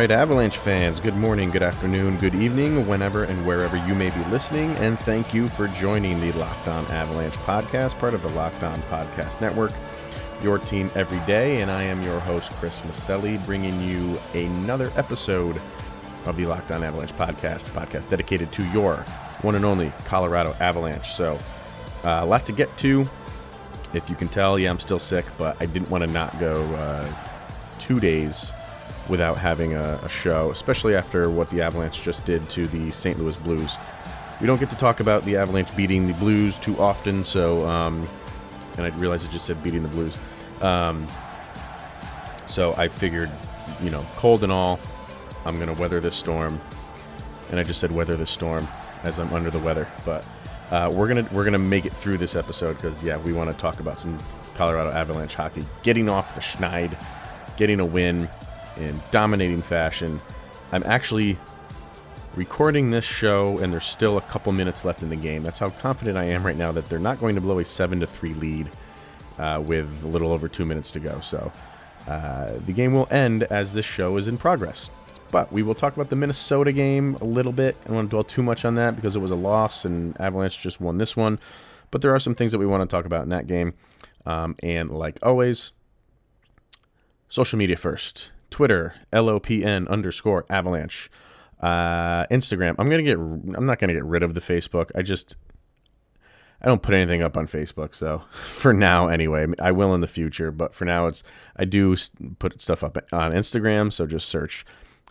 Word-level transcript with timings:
Right, 0.00 0.10
Avalanche 0.12 0.56
fans, 0.56 0.98
good 0.98 1.14
morning, 1.14 1.50
good 1.50 1.62
afternoon, 1.62 2.16
good 2.16 2.34
evening, 2.34 2.86
whenever 2.86 3.24
and 3.24 3.46
wherever 3.46 3.76
you 3.76 3.94
may 3.94 4.08
be 4.08 4.24
listening, 4.30 4.70
and 4.76 4.98
thank 5.00 5.34
you 5.34 5.46
for 5.50 5.68
joining 5.68 6.18
the 6.20 6.32
Locked 6.38 6.68
On 6.68 6.86
Avalanche 6.86 7.34
podcast, 7.34 7.98
part 7.98 8.14
of 8.14 8.22
the 8.22 8.30
Locked 8.30 8.62
On 8.62 8.80
Podcast 8.84 9.42
Network, 9.42 9.72
your 10.42 10.58
team 10.58 10.90
every 10.94 11.18
day. 11.26 11.60
And 11.60 11.70
I 11.70 11.82
am 11.82 12.02
your 12.02 12.18
host, 12.20 12.50
Chris 12.52 12.80
Maselli, 12.80 13.44
bringing 13.44 13.78
you 13.82 14.18
another 14.32 14.90
episode 14.96 15.60
of 16.24 16.34
the 16.34 16.46
Locked 16.46 16.70
On 16.70 16.82
Avalanche 16.82 17.12
podcast, 17.12 17.66
podcast 17.66 18.08
dedicated 18.08 18.50
to 18.52 18.64
your 18.70 19.04
one 19.42 19.54
and 19.54 19.66
only 19.66 19.92
Colorado 20.06 20.56
Avalanche. 20.60 21.10
So, 21.12 21.38
uh, 22.04 22.20
a 22.22 22.24
lot 22.24 22.46
to 22.46 22.52
get 22.52 22.74
to. 22.78 23.04
If 23.92 24.08
you 24.08 24.16
can 24.16 24.28
tell, 24.28 24.58
yeah, 24.58 24.70
I'm 24.70 24.80
still 24.80 24.98
sick, 24.98 25.26
but 25.36 25.58
I 25.60 25.66
didn't 25.66 25.90
want 25.90 26.04
to 26.04 26.10
not 26.10 26.40
go 26.40 26.64
uh, 26.76 27.06
two 27.78 28.00
days 28.00 28.50
without 29.10 29.36
having 29.36 29.74
a, 29.74 30.00
a, 30.02 30.08
show, 30.08 30.50
especially 30.50 30.94
after 30.94 31.28
what 31.28 31.50
the 31.50 31.60
Avalanche 31.60 32.02
just 32.02 32.24
did 32.24 32.48
to 32.50 32.66
the 32.68 32.90
St. 32.92 33.18
Louis 33.18 33.36
Blues. 33.38 33.76
We 34.40 34.46
don't 34.46 34.60
get 34.60 34.70
to 34.70 34.76
talk 34.76 35.00
about 35.00 35.24
the 35.24 35.36
Avalanche 35.36 35.76
beating 35.76 36.06
the 36.06 36.14
Blues 36.14 36.58
too 36.58 36.78
often, 36.78 37.24
so 37.24 37.68
um, 37.68 38.08
and 38.78 38.86
I 38.86 38.96
realized 38.96 39.28
I 39.28 39.32
just 39.32 39.44
said 39.44 39.62
beating 39.62 39.82
the 39.82 39.88
Blues. 39.88 40.16
Um, 40.62 41.06
so 42.46 42.74
I 42.78 42.88
figured, 42.88 43.30
you 43.82 43.90
know, 43.90 44.06
cold 44.16 44.42
and 44.42 44.52
all, 44.52 44.80
I'm 45.44 45.58
gonna 45.58 45.74
weather 45.74 46.00
this 46.00 46.14
storm, 46.14 46.60
and 47.50 47.60
I 47.60 47.64
just 47.64 47.80
said 47.80 47.90
weather 47.90 48.16
this 48.16 48.30
storm 48.30 48.66
as 49.02 49.18
I'm 49.18 49.32
under 49.34 49.50
the 49.50 49.58
weather. 49.58 49.88
But 50.06 50.24
uh, 50.70 50.90
we're 50.94 51.08
gonna 51.08 51.26
we're 51.32 51.44
gonna 51.44 51.58
make 51.58 51.84
it 51.84 51.92
through 51.92 52.18
this 52.18 52.36
episode 52.36 52.76
because 52.76 53.02
yeah, 53.02 53.18
we 53.18 53.32
want 53.32 53.50
to 53.50 53.56
talk 53.56 53.80
about 53.80 53.98
some 53.98 54.18
Colorado 54.54 54.90
Avalanche 54.90 55.34
hockey, 55.34 55.64
getting 55.82 56.08
off 56.08 56.34
the 56.34 56.40
schneid, 56.40 56.96
getting 57.56 57.80
a 57.80 57.86
win 57.86 58.28
in 58.80 59.00
dominating 59.10 59.60
fashion. 59.60 60.20
I'm 60.72 60.82
actually 60.84 61.38
recording 62.34 62.90
this 62.90 63.04
show, 63.04 63.58
and 63.58 63.72
there's 63.72 63.84
still 63.84 64.18
a 64.18 64.22
couple 64.22 64.52
minutes 64.52 64.84
left 64.84 65.02
in 65.02 65.10
the 65.10 65.16
game. 65.16 65.42
That's 65.42 65.58
how 65.58 65.70
confident 65.70 66.16
I 66.16 66.24
am 66.24 66.44
right 66.44 66.56
now 66.56 66.72
that 66.72 66.88
they're 66.88 66.98
not 66.98 67.20
going 67.20 67.34
to 67.34 67.40
blow 67.40 67.58
a 67.58 67.64
seven 67.64 68.00
to 68.00 68.06
three 68.06 68.34
lead 68.34 68.70
uh, 69.38 69.62
with 69.64 70.04
a 70.04 70.06
little 70.06 70.32
over 70.32 70.48
two 70.48 70.64
minutes 70.64 70.90
to 70.92 71.00
go. 71.00 71.20
So 71.20 71.52
uh, 72.08 72.52
the 72.66 72.72
game 72.72 72.94
will 72.94 73.08
end 73.10 73.44
as 73.44 73.72
this 73.72 73.86
show 73.86 74.16
is 74.16 74.28
in 74.28 74.36
progress. 74.36 74.90
But 75.30 75.52
we 75.52 75.62
will 75.62 75.76
talk 75.76 75.94
about 75.94 76.10
the 76.10 76.16
Minnesota 76.16 76.72
game 76.72 77.16
a 77.20 77.24
little 77.24 77.52
bit. 77.52 77.76
I 77.84 77.86
don't 77.88 77.96
want 77.96 78.06
to 78.08 78.10
dwell 78.10 78.24
too 78.24 78.42
much 78.42 78.64
on 78.64 78.74
that 78.76 78.96
because 78.96 79.14
it 79.14 79.20
was 79.20 79.30
a 79.30 79.36
loss, 79.36 79.84
and 79.84 80.20
Avalanche 80.20 80.60
just 80.60 80.80
won 80.80 80.98
this 80.98 81.16
one. 81.16 81.38
But 81.92 82.02
there 82.02 82.14
are 82.14 82.18
some 82.18 82.34
things 82.34 82.52
that 82.52 82.58
we 82.58 82.66
want 82.66 82.88
to 82.88 82.92
talk 82.94 83.04
about 83.04 83.22
in 83.22 83.28
that 83.28 83.46
game. 83.46 83.74
Um, 84.26 84.56
and 84.62 84.90
like 84.90 85.18
always, 85.22 85.72
social 87.28 87.58
media 87.58 87.76
first. 87.76 88.30
Twitter, 88.50 88.94
LOPN 89.12 89.88
underscore 89.88 90.44
avalanche. 90.50 91.10
Uh, 91.60 92.26
Instagram. 92.28 92.74
I'm 92.78 92.88
gonna 92.88 93.02
get. 93.02 93.18
I'm 93.18 93.66
not 93.66 93.78
gonna 93.78 93.92
get 93.92 94.04
rid 94.04 94.22
of 94.22 94.34
the 94.34 94.40
Facebook. 94.40 94.90
I 94.94 95.02
just. 95.02 95.36
I 96.62 96.66
don't 96.66 96.82
put 96.82 96.94
anything 96.94 97.22
up 97.22 97.38
on 97.38 97.46
Facebook, 97.46 97.94
so 97.94 98.22
for 98.32 98.72
now, 98.72 99.08
anyway, 99.08 99.46
I 99.60 99.72
will 99.72 99.94
in 99.94 100.00
the 100.00 100.06
future. 100.06 100.50
But 100.50 100.74
for 100.74 100.84
now, 100.84 101.06
it's 101.06 101.22
I 101.56 101.64
do 101.64 101.96
put 102.38 102.60
stuff 102.60 102.82
up 102.82 102.98
on 103.12 103.32
Instagram. 103.32 103.92
So 103.92 104.06
just 104.06 104.28
search 104.28 104.64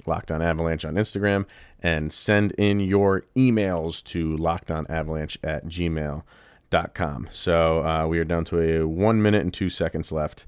Locked 0.05 0.31
On 0.31 0.41
Avalanche 0.41 0.85
on 0.85 0.95
Instagram 0.95 1.45
and 1.81 2.11
send 2.11 2.51
in 2.53 2.79
your 2.79 3.25
emails 3.35 4.03
to 4.05 4.37
lockedonavalanche 4.37 5.37
at 5.43 5.65
gmail.com. 5.65 7.29
So 7.31 7.85
uh, 7.85 8.07
we 8.07 8.19
are 8.19 8.25
down 8.25 8.45
to 8.45 8.59
a 8.61 8.87
one 8.87 9.21
minute 9.21 9.41
and 9.41 9.53
two 9.53 9.69
seconds 9.69 10.11
left 10.11 10.45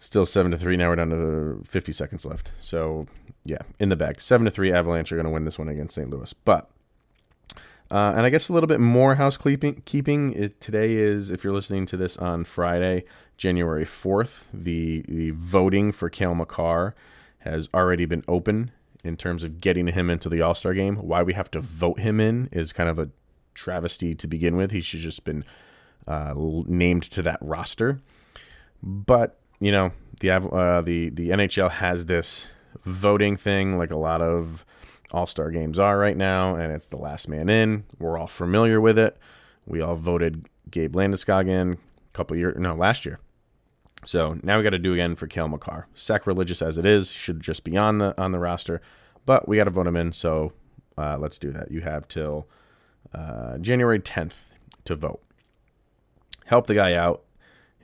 still 0.00 0.26
seven 0.26 0.50
to 0.50 0.58
three. 0.58 0.76
Now 0.76 0.88
we're 0.88 0.96
down 0.96 1.10
to 1.10 1.62
50 1.64 1.92
seconds 1.92 2.26
left. 2.26 2.50
So 2.60 3.06
yeah, 3.44 3.62
in 3.78 3.88
the 3.90 3.96
bag. 3.96 4.20
Seven 4.20 4.46
to 4.46 4.50
three. 4.50 4.72
Avalanche 4.72 5.12
are 5.12 5.16
going 5.16 5.26
to 5.26 5.30
win 5.30 5.44
this 5.44 5.58
one 5.58 5.68
against 5.68 5.94
St. 5.94 6.10
Louis. 6.10 6.32
But 6.44 6.68
uh, 7.90 8.14
and 8.16 8.24
I 8.24 8.30
guess 8.30 8.48
a 8.48 8.52
little 8.52 8.68
bit 8.68 8.80
more 8.80 9.16
housekeeping. 9.16 9.82
Keeping 9.84 10.32
it 10.32 10.60
today 10.60 10.94
is 10.94 11.30
if 11.30 11.44
you're 11.44 11.52
listening 11.52 11.86
to 11.86 11.96
this 11.96 12.16
on 12.16 12.44
Friday, 12.44 13.04
January 13.36 13.84
4th, 13.84 14.44
the 14.52 15.04
the 15.08 15.30
voting 15.30 15.92
for 15.92 16.08
Cale 16.08 16.34
Makar 16.34 16.94
has 17.40 17.68
already 17.74 18.04
been 18.04 18.24
open 18.28 18.70
in 19.02 19.16
terms 19.16 19.42
of 19.42 19.60
getting 19.60 19.88
him 19.88 20.10
into 20.10 20.28
the 20.28 20.40
All 20.40 20.54
Star 20.54 20.74
game. 20.74 20.96
Why 20.96 21.22
we 21.22 21.32
have 21.34 21.50
to 21.52 21.60
vote 21.60 21.98
him 21.98 22.20
in 22.20 22.48
is 22.52 22.72
kind 22.72 22.88
of 22.88 22.98
a 22.98 23.08
travesty 23.54 24.14
to 24.14 24.26
begin 24.26 24.56
with. 24.56 24.70
He 24.70 24.80
should 24.80 25.00
just 25.00 25.24
been 25.24 25.44
uh, 26.06 26.34
named 26.36 27.04
to 27.04 27.22
that 27.22 27.38
roster. 27.40 28.00
But 28.82 29.39
you 29.60 29.70
know 29.70 29.92
the 30.20 30.30
uh, 30.30 30.80
the 30.80 31.10
the 31.10 31.30
NHL 31.30 31.70
has 31.70 32.06
this 32.06 32.48
voting 32.84 33.36
thing 33.36 33.78
like 33.78 33.90
a 33.90 33.96
lot 33.96 34.20
of 34.20 34.64
All 35.12 35.26
Star 35.26 35.50
games 35.50 35.78
are 35.78 35.98
right 35.98 36.16
now, 36.16 36.54
and 36.56 36.72
it's 36.72 36.86
the 36.86 36.96
last 36.96 37.28
man 37.28 37.48
in. 37.48 37.84
We're 37.98 38.18
all 38.18 38.26
familiar 38.26 38.80
with 38.80 38.98
it. 38.98 39.16
We 39.66 39.80
all 39.80 39.96
voted 39.96 40.48
Gabe 40.70 40.94
Landeskog 40.96 41.48
in 41.48 41.74
a 41.74 42.12
couple 42.12 42.36
years 42.36 42.56
no 42.58 42.74
last 42.74 43.04
year. 43.04 43.20
So 44.04 44.38
now 44.42 44.56
we 44.56 44.64
got 44.64 44.70
to 44.70 44.78
do 44.78 44.94
again 44.94 45.14
for 45.14 45.26
Cale 45.26 45.48
Makar. 45.48 45.86
Sacrilegious 45.94 46.62
as 46.62 46.78
it 46.78 46.86
is, 46.86 47.12
should 47.12 47.40
just 47.40 47.64
be 47.64 47.76
on 47.76 47.98
the 47.98 48.18
on 48.20 48.32
the 48.32 48.38
roster, 48.38 48.80
but 49.26 49.46
we 49.46 49.56
got 49.56 49.64
to 49.64 49.70
vote 49.70 49.86
him 49.86 49.96
in. 49.96 50.12
So 50.12 50.52
uh, 50.96 51.18
let's 51.18 51.38
do 51.38 51.52
that. 51.52 51.70
You 51.70 51.82
have 51.82 52.08
till 52.08 52.48
uh, 53.14 53.58
January 53.58 54.00
10th 54.00 54.50
to 54.84 54.94
vote. 54.94 55.22
Help 56.46 56.66
the 56.66 56.74
guy 56.74 56.94
out. 56.94 57.24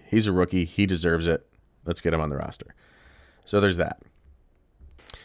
He's 0.07 0.27
a 0.27 0.33
rookie. 0.33 0.65
He 0.65 0.87
deserves 0.87 1.27
it. 1.27 1.47
Let's 1.87 2.01
get 2.01 2.13
him 2.13 2.21
on 2.21 2.31
the 2.31 2.37
roster. 2.37 2.75
So 3.45 3.61
there's 3.61 3.77
that. 3.77 4.03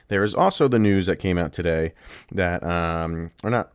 There 0.07 0.23
is 0.23 0.35
also 0.35 0.67
the 0.67 0.79
news 0.79 1.05
that 1.05 1.17
came 1.17 1.37
out 1.37 1.53
today 1.53 1.93
that, 2.31 2.63
um, 2.63 3.31
or 3.43 3.49
not, 3.49 3.71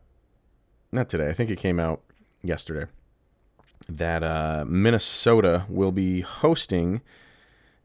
not 0.92 1.08
today. 1.08 1.28
I 1.28 1.32
think 1.32 1.50
it 1.50 1.58
came 1.58 1.80
out 1.80 2.02
yesterday 2.42 2.86
that 3.88 4.22
uh, 4.22 4.64
Minnesota 4.66 5.64
will 5.68 5.92
be 5.92 6.20
hosting 6.20 7.00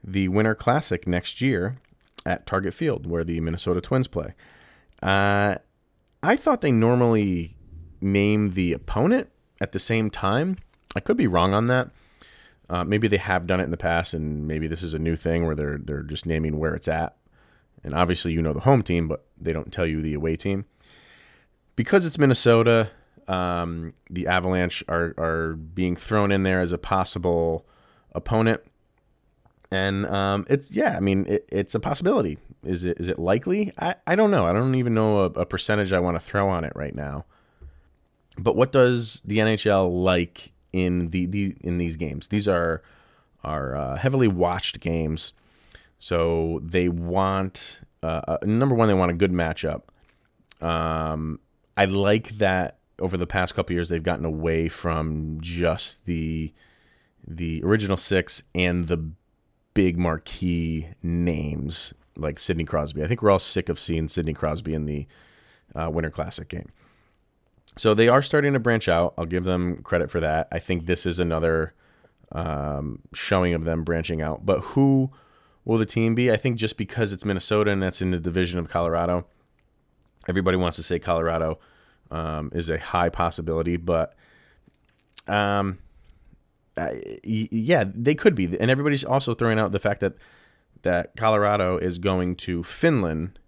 the 0.04 0.28
Winter 0.28 0.56
Classic 0.56 1.08
next 1.08 1.42
year 1.42 1.78
at 2.26 2.46
Target 2.46 2.74
Field, 2.74 3.06
where 3.06 3.24
the 3.24 3.40
Minnesota 3.40 3.82
Twins 3.82 4.08
play. 4.08 4.34
Uh, 5.02 5.56
I 6.24 6.36
thought 6.36 6.62
they 6.62 6.72
normally 6.72 7.56
name 8.00 8.52
the 8.52 8.74
opponent 8.74 9.30
at 9.60 9.72
the 9.72 9.80
same 9.80 10.10
time. 10.10 10.58
I 10.96 11.00
could 11.00 11.18
be 11.18 11.28
wrong 11.28 11.54
on 11.54 11.68
that. 11.68 11.90
Uh, 12.72 12.86
maybe 12.86 13.10
they 13.10 13.18
have 13.18 13.46
done 13.46 13.60
it 13.60 13.66
in 13.66 13.72
the 13.72 13.78
past, 13.78 14.14
and 14.14 14.48
maybe 14.48 14.66
this 14.66 14.82
is 14.82 14.94
a 14.94 15.00
new 15.00 15.18
thing 15.18 15.46
where 15.46 15.56
they're 15.56 15.78
they're 15.78 16.04
just 16.04 16.26
naming 16.26 16.58
where 16.58 16.74
it's 16.74 16.88
at. 16.88 17.18
And 17.84 17.94
obviously, 17.94 18.32
you 18.32 18.42
know 18.42 18.54
the 18.54 18.62
home 18.62 18.82
team, 18.82 19.10
but 19.10 19.26
they 19.38 19.52
don't 19.52 19.74
tell 19.74 19.86
you 19.86 20.02
the 20.02 20.14
away 20.14 20.38
team. 20.38 20.64
Because 21.76 22.06
it's 22.06 22.18
Minnesota, 22.18 22.90
um, 23.28 23.94
the 24.10 24.28
Avalanche 24.28 24.86
are 24.88 25.14
are 25.18 25.54
being 25.56 25.98
thrown 25.98 26.32
in 26.32 26.44
there 26.44 26.62
as 26.62 26.72
a 26.72 26.78
possible 26.78 27.68
opponent, 28.16 28.62
and 29.70 30.06
um, 30.06 30.46
it's 30.50 30.72
yeah, 30.72 30.96
I 30.96 31.02
mean 31.02 31.26
it, 31.28 31.50
it's 31.52 31.76
a 31.76 31.80
possibility. 31.80 32.38
Is 32.64 32.86
it 32.86 33.02
is 33.02 33.10
it 33.10 33.20
likely? 33.20 33.74
I, 33.80 33.96
I 34.08 34.16
don't 34.16 34.32
know. 34.32 34.46
I 34.46 34.54
don't 34.54 34.76
even 34.76 34.94
know 34.94 35.20
a, 35.20 35.26
a 35.26 35.46
percentage 35.46 35.92
I 35.92 36.00
want 36.00 36.16
to 36.16 36.22
throw 36.22 36.48
on 36.48 36.64
it 36.64 36.72
right 36.74 36.96
now. 36.96 37.26
But 38.38 38.56
what 38.56 38.72
does 38.72 39.22
the 39.26 39.40
NHL 39.40 40.04
like 40.04 40.54
in 40.74 41.10
the, 41.10 41.26
the 41.26 41.56
in 41.62 41.78
these 41.78 41.96
games. 41.96 42.28
These 42.28 42.48
are 42.48 42.82
are 43.44 43.76
uh, 43.76 43.96
heavily 43.98 44.28
watched 44.28 44.80
games, 44.80 45.34
so 46.00 46.62
they 46.64 46.90
want 46.90 47.82
uh, 48.04 48.22
uh, 48.28 48.38
number 48.44 48.76
one. 48.76 48.88
They 48.88 48.94
want 48.94 49.12
a 49.12 49.16
good 49.16 49.32
matchup. 49.32 49.84
Um, 50.62 51.40
I 51.76 51.86
like 51.86 52.38
that 52.38 52.78
over 53.00 53.18
the 53.18 53.28
past 53.28 53.56
couple 53.56 53.74
years 53.74 53.90
they've 53.90 54.04
gotten 54.04 54.26
away 54.26 54.68
from 54.68 55.40
just 55.42 56.06
the 56.06 56.54
the 57.28 57.62
original 57.64 57.98
six 57.98 58.44
and 58.54 58.88
the 58.88 59.12
big 59.74 59.98
marquee 59.98 60.88
names 61.02 61.94
like 62.18 62.40
Sidney 62.40 62.66
Crosby. 62.66 63.04
I 63.04 63.08
think 63.08 63.22
we're 63.22 63.32
all 63.32 63.40
sick 63.40 63.70
of 63.70 63.80
seeing 63.80 64.08
Sidney 64.08 64.34
Crosby 64.34 64.74
in 64.74 64.86
the 64.86 65.08
uh, 65.76 65.90
Winter 65.90 66.10
Classic 66.10 66.48
game. 66.48 66.70
So 67.78 67.94
they 67.94 68.08
are 68.10 68.22
starting 68.22 68.54
to 68.54 68.60
branch 68.60 68.88
out. 68.90 69.14
I'll 69.18 69.26
give 69.26 69.44
them 69.44 69.82
credit 69.84 70.12
for 70.12 70.20
that. 70.20 70.48
I 70.52 70.60
think 70.60 70.86
this 70.86 71.06
is 71.06 71.20
another 71.20 71.74
um, 72.32 73.00
showing 73.14 73.54
of 73.54 73.64
them 73.64 73.84
branching 73.84 74.22
out. 74.22 74.46
But 74.46 74.60
who 74.60 75.12
will 75.64 75.78
the 75.78 75.86
team 75.86 76.16
be? 76.16 76.32
I 76.32 76.38
think 76.38 76.58
just 76.58 76.78
because 76.78 77.12
it's 77.12 77.24
Minnesota 77.24 77.72
and 77.72 77.82
that's 77.82 78.02
in 78.02 78.12
the 78.12 78.20
division 78.20 78.60
of 78.60 78.70
Colorado, 78.70 79.26
Everybody 80.28 80.58
wants 80.58 80.78
to 80.78 80.84
say 80.84 81.00
Colorado 81.00 81.60
um, 82.12 82.52
is 82.54 82.70
a 82.70 82.78
high 82.78 83.10
possibility, 83.10 83.78
but 83.78 84.16
um, 85.28 85.80
yeah, 87.24 87.86
they 87.94 88.16
could 88.16 88.36
be. 88.36 88.46
And 88.60 88.70
everybody's 88.70 89.04
also 89.04 89.34
throwing 89.34 89.60
out 89.60 89.72
the 89.72 89.80
fact 89.80 90.02
that 90.02 90.14
that 90.84 91.16
Colorado 91.16 91.78
is 91.78 92.00
going 92.00 92.36
to 92.36 92.64
Finland 92.64 93.40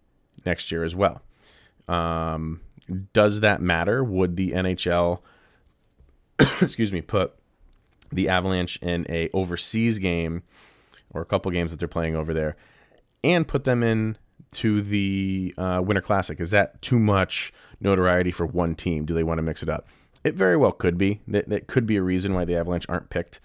next 0.45 0.71
year 0.71 0.83
as 0.83 0.95
well. 0.95 1.21
Um, 1.87 2.61
does 3.13 3.39
that 3.41 3.61
matter? 3.61 4.03
Would 4.03 4.35
the 4.35 4.51
NHL, 4.51 5.19
excuse 6.39 6.91
me, 6.91 7.01
put 7.01 7.33
the 8.11 8.29
Avalanche 8.29 8.77
in 8.81 9.05
a 9.09 9.29
overseas 9.33 9.99
game 9.99 10.43
or 11.13 11.21
a 11.21 11.25
couple 11.25 11.51
games 11.51 11.71
that 11.71 11.79
they're 11.79 11.87
playing 11.87 12.15
over 12.15 12.33
there, 12.33 12.55
and 13.23 13.47
put 13.47 13.63
them 13.63 13.83
in 13.83 14.17
to 14.51 14.81
the 14.81 15.53
uh, 15.57 15.81
Winter 15.83 16.01
Classic? 16.01 16.39
Is 16.39 16.51
that 16.51 16.81
too 16.81 16.99
much 16.99 17.53
notoriety 17.79 18.31
for 18.31 18.45
one 18.45 18.75
team? 18.75 19.05
Do 19.05 19.13
they 19.13 19.23
want 19.23 19.37
to 19.37 19.43
mix 19.43 19.61
it 19.61 19.69
up? 19.69 19.87
It 20.23 20.35
very 20.35 20.57
well 20.57 20.71
could 20.71 20.97
be. 20.97 21.21
That, 21.27 21.49
that 21.49 21.67
could 21.67 21.85
be 21.85 21.97
a 21.97 22.01
reason 22.01 22.33
why 22.33 22.45
the 22.45 22.55
Avalanche 22.55 22.85
aren't 22.87 23.09
picked 23.09 23.39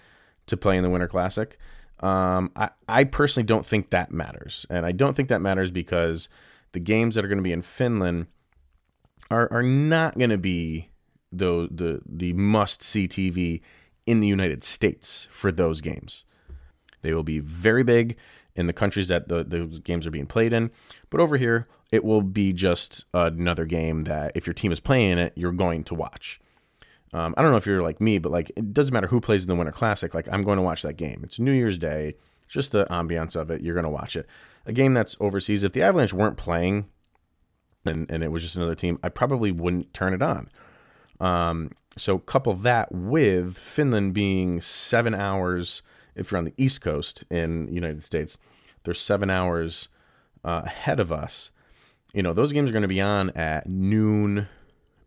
to 0.46 0.56
play 0.56 0.76
in 0.76 0.82
the 0.82 0.90
Winter 0.90 1.08
Classic. 1.08 1.58
Um, 2.00 2.52
I, 2.55 2.70
I 2.88 3.05
personally 3.05 3.44
don't 3.44 3.67
think 3.67 3.90
that 3.90 4.12
matters. 4.12 4.64
And 4.70 4.87
I 4.87 4.93
don't 4.93 5.14
think 5.14 5.29
that 5.29 5.40
matters 5.40 5.70
because 5.70 6.29
the 6.73 6.81
games 6.81 7.15
that 7.15 7.25
are 7.25 7.29
going 7.29 7.38
to 7.38 7.43
be 7.43 7.53
in 7.53 7.62
Finland 7.62 8.26
are, 9.31 9.49
are 9.53 9.62
not 9.62 10.17
going 10.19 10.31
to 10.31 10.38
be 10.38 10.91
the, 11.32 11.69
the, 11.70 12.00
the 12.06 12.32
must 12.32 12.82
see 12.82 13.06
TV 13.06 13.61
in 14.06 14.20
the 14.20 14.29
United 14.29 14.62
States 14.62 15.29
for 15.31 15.53
those 15.53 15.81
games. 15.81 16.25
They 17.03 17.12
will 17.12 17.23
be 17.23 17.38
very 17.38 17.82
big 17.82 18.17
in 18.55 18.67
the 18.67 18.73
countries 18.73 19.09
that 19.09 19.29
the, 19.29 19.44
those 19.44 19.79
games 19.81 20.06
are 20.06 20.11
being 20.11 20.26
played 20.26 20.53
in. 20.53 20.70
But 21.11 21.20
over 21.20 21.37
here, 21.37 21.69
it 21.93 22.05
will 22.05 22.23
be 22.23 22.53
just 22.53 23.05
another 23.14 23.64
game 23.64 24.03
that 24.03 24.32
if 24.35 24.47
your 24.47 24.55
team 24.55 24.73
is 24.73 24.81
playing 24.81 25.19
it, 25.19 25.32
you're 25.37 25.53
going 25.53 25.85
to 25.85 25.94
watch. 25.94 26.41
Um, 27.12 27.35
I 27.37 27.43
don't 27.43 27.53
know 27.53 27.56
if 27.56 27.67
you're 27.67 27.82
like 27.82 28.00
me, 28.00 28.19
but 28.19 28.32
like 28.32 28.50
it 28.56 28.75
doesn't 28.75 28.93
matter 28.93 29.06
who 29.06 29.21
plays 29.21 29.43
in 29.43 29.49
the 29.49 29.55
Winter 29.55 29.73
Classic. 29.73 30.12
Like 30.12 30.29
I'm 30.31 30.43
going 30.43 30.56
to 30.56 30.62
watch 30.62 30.82
that 30.82 30.94
game. 30.94 31.21
It's 31.23 31.38
New 31.38 31.53
Year's 31.53 31.79
Day, 31.79 32.17
just 32.49 32.73
the 32.73 32.87
ambiance 32.87 33.37
of 33.37 33.50
it. 33.50 33.61
You're 33.61 33.75
going 33.75 33.85
to 33.85 33.91
watch 33.91 34.17
it. 34.17 34.27
A 34.67 34.73
game 34.73 34.95
that's 34.95 35.17
overseas. 35.21 35.62
If 35.62 35.73
the 35.73 35.83
Avalanche 35.83 36.12
weren't 36.12 36.37
playing, 36.37 36.87
and 37.85 38.11
and 38.11 38.23
it 38.23 38.31
was 38.31 38.43
just 38.43 38.56
another 38.56 38.75
team, 38.75 38.99
I 39.03 39.09
probably 39.09 39.53
wouldn't 39.53 39.95
turn 39.95 40.15
it 40.15 40.23
on. 40.23 40.50
Um, 41.21 41.71
so 41.97 42.19
couple 42.19 42.55
that 42.55 42.93
with 42.93 43.56
Finland 43.56 44.15
being 44.15 44.61
seven 44.61 45.15
hours. 45.15 45.83
If 46.15 46.31
you're 46.31 46.39
on 46.39 46.45
the 46.45 46.55
East 46.56 46.81
Coast 46.81 47.25
in 47.31 47.73
United 47.73 48.03
States, 48.03 48.39
they're 48.83 48.95
seven 48.95 49.31
hours 49.31 49.89
uh, 50.45 50.62
ahead 50.65 50.99
of 50.99 51.12
us. 51.12 51.53
You 52.12 52.23
know 52.23 52.33
those 52.33 52.53
games 52.53 52.71
are 52.71 52.73
going 52.73 52.83
to 52.83 52.89
be 52.89 53.00
on 53.00 53.31
at 53.31 53.69
noon 53.69 54.49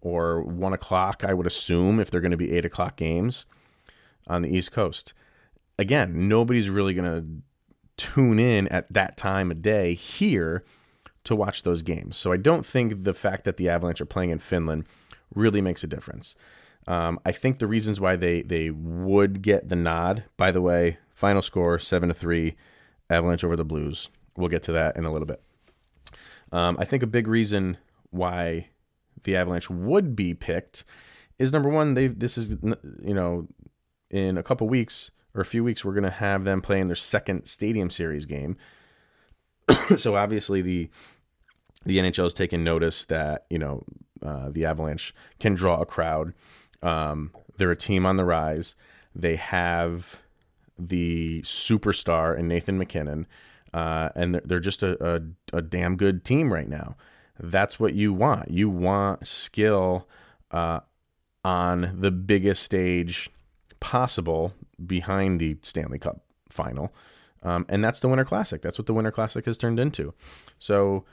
or 0.01 0.41
one 0.41 0.73
o'clock, 0.73 1.23
I 1.23 1.33
would 1.33 1.45
assume, 1.45 1.99
if 1.99 2.09
they're 2.09 2.21
going 2.21 2.31
to 2.31 2.37
be 2.37 2.51
eight 2.51 2.65
o'clock 2.65 2.95
games 2.95 3.45
on 4.27 4.41
the 4.41 4.49
East 4.49 4.71
Coast. 4.71 5.13
Again, 5.77 6.27
nobody's 6.27 6.69
really 6.69 6.93
going 6.93 7.05
to 7.05 7.43
tune 7.97 8.39
in 8.39 8.67
at 8.69 8.91
that 8.91 9.17
time 9.17 9.51
of 9.51 9.61
day 9.61 9.93
here 9.93 10.63
to 11.23 11.35
watch 11.35 11.63
those 11.63 11.81
games. 11.81 12.17
So 12.17 12.31
I 12.31 12.37
don't 12.37 12.65
think 12.65 13.03
the 13.03 13.13
fact 13.13 13.43
that 13.43 13.57
the 13.57 13.69
Avalanche 13.69 14.01
are 14.01 14.05
playing 14.05 14.31
in 14.31 14.39
Finland 14.39 14.85
really 15.33 15.61
makes 15.61 15.83
a 15.83 15.87
difference. 15.87 16.35
Um, 16.87 17.19
I 17.25 17.31
think 17.31 17.59
the 17.59 17.67
reasons 17.67 17.99
why 17.99 18.15
they 18.15 18.41
they 18.41 18.71
would 18.71 19.41
get 19.41 19.69
the 19.69 19.75
nod. 19.75 20.23
By 20.35 20.51
the 20.51 20.61
way, 20.61 20.97
final 21.13 21.41
score 21.41 21.77
seven 21.77 22.09
to 22.09 22.15
three, 22.15 22.55
Avalanche 23.09 23.43
over 23.43 23.55
the 23.55 23.63
Blues. 23.63 24.09
We'll 24.35 24.49
get 24.49 24.63
to 24.63 24.71
that 24.71 24.97
in 24.97 25.05
a 25.05 25.11
little 25.11 25.27
bit. 25.27 25.41
Um, 26.51 26.75
I 26.79 26.85
think 26.85 27.03
a 27.03 27.07
big 27.07 27.27
reason 27.27 27.77
why 28.09 28.69
the 29.23 29.35
Avalanche 29.35 29.69
would 29.69 30.15
be 30.15 30.33
picked 30.33 30.83
is 31.37 31.51
number 31.51 31.69
one, 31.69 31.93
they 31.93 32.07
this 32.07 32.37
is 32.37 32.49
you 33.03 33.13
know 33.13 33.47
in 34.09 34.37
a 34.37 34.43
couple 34.43 34.67
weeks 34.67 35.11
or 35.35 35.41
a 35.41 35.45
few 35.45 35.63
weeks 35.63 35.83
we're 35.83 35.93
going 35.93 36.03
to 36.03 36.09
have 36.09 36.43
them 36.43 36.61
playing 36.61 36.87
their 36.87 36.95
second 36.95 37.45
Stadium 37.45 37.89
Series 37.89 38.25
game. 38.25 38.57
so 39.97 40.15
obviously 40.15 40.61
the 40.61 40.89
the 41.85 41.97
NHL 41.97 42.23
has 42.23 42.33
taken 42.33 42.63
notice 42.63 43.05
that 43.05 43.45
you 43.49 43.57
know 43.57 43.83
uh, 44.21 44.49
the 44.49 44.65
Avalanche 44.65 45.13
can 45.39 45.55
draw 45.55 45.81
a 45.81 45.85
crowd. 45.85 46.33
Um, 46.81 47.31
they're 47.57 47.71
a 47.71 47.75
team 47.75 48.05
on 48.05 48.17
the 48.17 48.25
rise. 48.25 48.75
They 49.15 49.35
have 49.35 50.21
the 50.77 51.41
superstar 51.41 52.37
in 52.37 52.47
Nathan 52.47 52.77
MacKinnon, 52.77 53.27
uh, 53.73 54.09
and 54.15 54.33
they're, 54.33 54.41
they're 54.45 54.59
just 54.59 54.83
a, 54.83 55.15
a, 55.15 55.21
a 55.57 55.61
damn 55.61 55.95
good 55.95 56.23
team 56.23 56.51
right 56.51 56.67
now 56.67 56.95
that's 57.41 57.79
what 57.79 57.93
you 57.93 58.13
want. 58.13 58.51
You 58.51 58.69
want 58.69 59.25
skill 59.25 60.07
uh, 60.51 60.81
on 61.43 61.97
the 61.99 62.11
biggest 62.11 62.63
stage 62.63 63.29
possible 63.81 64.53
behind 64.85 65.41
the 65.41 65.57
Stanley 65.61 65.99
Cup 65.99 66.21
final. 66.49 66.93
Um, 67.43 67.65
and 67.67 67.83
that's 67.83 67.99
the 67.99 68.07
Winter 68.07 68.23
Classic. 68.23 68.61
That's 68.61 68.77
what 68.77 68.85
the 68.85 68.93
Winter 68.93 69.11
Classic 69.11 69.43
has 69.45 69.57
turned 69.57 69.79
into. 69.79 70.13
So, 70.59 71.03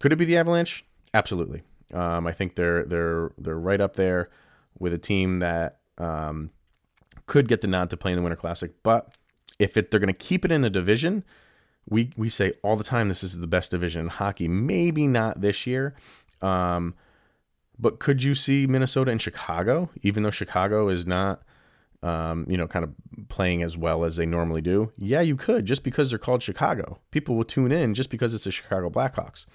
could 0.00 0.12
it 0.12 0.16
be 0.16 0.24
the 0.24 0.36
Avalanche? 0.36 0.84
Absolutely. 1.14 1.62
Um, 1.92 2.26
I 2.26 2.32
think 2.32 2.56
they're 2.56 2.84
they're 2.84 3.30
they're 3.38 3.58
right 3.58 3.80
up 3.80 3.94
there 3.94 4.28
with 4.78 4.92
a 4.92 4.98
team 4.98 5.38
that 5.38 5.78
um, 5.98 6.50
could 7.26 7.46
get 7.48 7.60
the 7.60 7.68
nod 7.68 7.90
to 7.90 7.96
play 7.96 8.10
in 8.10 8.16
the 8.16 8.22
Winter 8.22 8.36
Classic. 8.36 8.72
But 8.82 9.16
if 9.60 9.76
it, 9.76 9.90
they're 9.90 10.00
going 10.00 10.08
to 10.08 10.12
keep 10.12 10.44
it 10.44 10.50
in 10.50 10.62
the 10.62 10.70
division, 10.70 11.24
we 11.88 12.10
we 12.16 12.28
say 12.28 12.54
all 12.64 12.76
the 12.76 12.84
time 12.84 13.08
this 13.08 13.22
is 13.22 13.38
the 13.38 13.46
best 13.46 13.70
division 13.70 14.02
in 14.02 14.08
hockey. 14.08 14.48
Maybe 14.48 15.06
not 15.06 15.40
this 15.40 15.66
year. 15.66 15.94
Um, 16.42 16.94
but 17.78 17.98
could 17.98 18.22
you 18.22 18.34
see 18.34 18.66
Minnesota 18.66 19.10
and 19.10 19.20
Chicago, 19.20 19.90
even 20.02 20.22
though 20.22 20.30
Chicago 20.30 20.88
is 20.88 21.06
not, 21.06 21.42
um, 22.02 22.46
you 22.48 22.56
know, 22.56 22.68
kind 22.68 22.84
of 22.84 22.92
playing 23.28 23.62
as 23.62 23.76
well 23.76 24.04
as 24.04 24.16
they 24.16 24.26
normally 24.26 24.60
do? 24.60 24.92
Yeah, 24.98 25.20
you 25.20 25.36
could, 25.36 25.64
just 25.64 25.82
because 25.82 26.10
they're 26.10 26.18
called 26.18 26.42
Chicago. 26.42 26.98
People 27.10 27.36
will 27.36 27.44
tune 27.44 27.72
in 27.72 27.94
just 27.94 28.10
because 28.10 28.34
it's 28.34 28.44
the 28.44 28.50
Chicago 28.50 28.90
Blackhawks. 28.90 29.46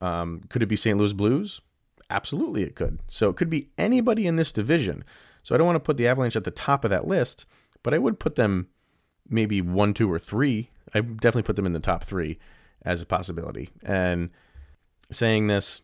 Um, 0.00 0.42
could 0.48 0.62
it 0.62 0.66
be 0.66 0.76
St. 0.76 0.98
Louis 0.98 1.12
Blues? 1.12 1.60
Absolutely, 2.08 2.62
it 2.62 2.74
could. 2.74 3.00
So 3.08 3.28
it 3.28 3.36
could 3.36 3.50
be 3.50 3.70
anybody 3.78 4.26
in 4.26 4.36
this 4.36 4.52
division. 4.52 5.04
So 5.42 5.54
I 5.54 5.58
don't 5.58 5.66
want 5.66 5.76
to 5.76 5.80
put 5.80 5.96
the 5.96 6.08
Avalanche 6.08 6.36
at 6.36 6.44
the 6.44 6.50
top 6.50 6.84
of 6.84 6.90
that 6.90 7.06
list, 7.06 7.46
but 7.82 7.94
I 7.94 7.98
would 7.98 8.18
put 8.18 8.36
them 8.36 8.68
maybe 9.28 9.60
one, 9.60 9.94
two, 9.94 10.10
or 10.10 10.18
three 10.18 10.70
I 10.94 11.00
definitely 11.00 11.42
put 11.42 11.56
them 11.56 11.66
in 11.66 11.72
the 11.72 11.80
top 11.80 12.04
three 12.04 12.38
as 12.82 13.02
a 13.02 13.06
possibility. 13.06 13.68
And 13.82 14.30
saying 15.10 15.46
this, 15.46 15.82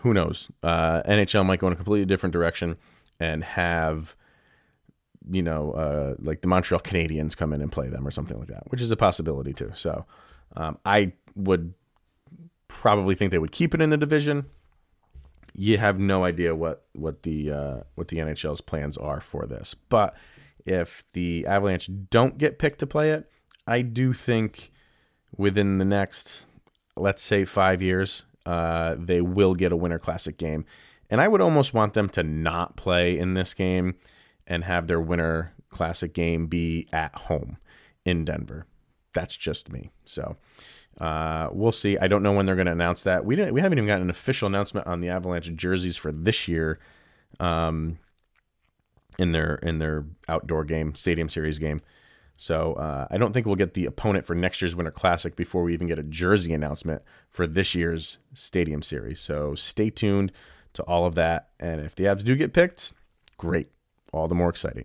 who 0.00 0.14
knows? 0.14 0.48
Uh, 0.62 1.02
NHL 1.02 1.44
might 1.44 1.60
go 1.60 1.66
in 1.66 1.72
a 1.72 1.76
completely 1.76 2.06
different 2.06 2.32
direction 2.32 2.76
and 3.20 3.42
have, 3.42 4.14
you 5.30 5.42
know, 5.42 5.72
uh, 5.72 6.14
like 6.20 6.40
the 6.40 6.48
Montreal 6.48 6.80
Canadiens 6.80 7.36
come 7.36 7.52
in 7.52 7.60
and 7.60 7.70
play 7.72 7.88
them 7.88 8.06
or 8.06 8.10
something 8.10 8.38
like 8.38 8.48
that, 8.48 8.70
which 8.70 8.80
is 8.80 8.90
a 8.90 8.96
possibility 8.96 9.52
too. 9.52 9.72
So 9.74 10.04
um, 10.56 10.78
I 10.84 11.12
would 11.34 11.74
probably 12.68 13.14
think 13.14 13.30
they 13.30 13.38
would 13.38 13.52
keep 13.52 13.74
it 13.74 13.80
in 13.80 13.90
the 13.90 13.96
division. 13.96 14.46
You 15.54 15.78
have 15.78 15.98
no 15.98 16.24
idea 16.24 16.54
what 16.54 16.84
what 16.92 17.24
the 17.24 17.50
uh, 17.50 17.80
what 17.96 18.08
the 18.08 18.18
NHL's 18.18 18.60
plans 18.60 18.96
are 18.96 19.20
for 19.20 19.46
this, 19.46 19.74
but 19.88 20.14
if 20.64 21.04
the 21.14 21.46
Avalanche 21.46 21.90
don't 22.10 22.38
get 22.38 22.58
picked 22.58 22.78
to 22.80 22.86
play 22.86 23.10
it, 23.10 23.28
I 23.66 23.82
do 23.82 24.12
think 24.12 24.70
within 25.36 25.78
the 25.78 25.84
next, 25.84 26.46
let's 26.96 27.22
say, 27.22 27.44
five 27.44 27.82
years, 27.82 28.24
uh, 28.48 28.96
they 28.98 29.20
will 29.20 29.54
get 29.54 29.72
a 29.72 29.76
Winter 29.76 29.98
Classic 29.98 30.38
game. 30.38 30.64
And 31.10 31.20
I 31.20 31.28
would 31.28 31.42
almost 31.42 31.74
want 31.74 31.92
them 31.92 32.08
to 32.10 32.22
not 32.22 32.76
play 32.76 33.18
in 33.18 33.34
this 33.34 33.52
game 33.52 33.96
and 34.46 34.64
have 34.64 34.86
their 34.86 35.00
Winter 35.00 35.52
Classic 35.68 36.14
game 36.14 36.46
be 36.46 36.88
at 36.90 37.14
home 37.14 37.58
in 38.06 38.24
Denver. 38.24 38.66
That's 39.12 39.36
just 39.36 39.70
me. 39.70 39.90
So 40.06 40.36
uh, 40.98 41.50
we'll 41.52 41.72
see. 41.72 41.98
I 41.98 42.08
don't 42.08 42.22
know 42.22 42.32
when 42.32 42.46
they're 42.46 42.56
going 42.56 42.66
to 42.66 42.72
announce 42.72 43.02
that. 43.02 43.26
We 43.26 43.36
didn't. 43.36 43.52
We 43.52 43.60
haven't 43.60 43.76
even 43.76 43.86
gotten 43.86 44.04
an 44.04 44.10
official 44.10 44.46
announcement 44.46 44.86
on 44.86 45.02
the 45.02 45.10
Avalanche 45.10 45.52
jerseys 45.54 45.98
for 45.98 46.10
this 46.10 46.48
year. 46.48 46.78
Um, 47.40 47.98
in 49.18 49.32
their 49.32 49.56
in 49.56 49.78
their 49.78 50.06
outdoor 50.28 50.64
game, 50.64 50.94
Stadium 50.94 51.28
Series 51.28 51.58
game. 51.58 51.82
So 52.40 52.74
uh, 52.74 53.08
I 53.10 53.18
don't 53.18 53.32
think 53.32 53.46
we'll 53.46 53.56
get 53.56 53.74
the 53.74 53.86
opponent 53.86 54.24
for 54.24 54.34
next 54.34 54.62
year's 54.62 54.76
Winter 54.76 54.92
Classic 54.92 55.34
before 55.34 55.64
we 55.64 55.74
even 55.74 55.88
get 55.88 55.98
a 55.98 56.04
jersey 56.04 56.52
announcement 56.54 57.02
for 57.28 57.48
this 57.48 57.74
year's 57.74 58.18
Stadium 58.32 58.80
Series. 58.80 59.18
So 59.18 59.56
stay 59.56 59.90
tuned 59.90 60.30
to 60.74 60.84
all 60.84 61.04
of 61.04 61.16
that. 61.16 61.48
And 61.58 61.80
if 61.80 61.96
the 61.96 62.04
Avs 62.04 62.22
do 62.22 62.36
get 62.36 62.52
picked, 62.52 62.92
great. 63.36 63.68
All 64.12 64.28
the 64.28 64.36
more 64.36 64.48
exciting. 64.48 64.84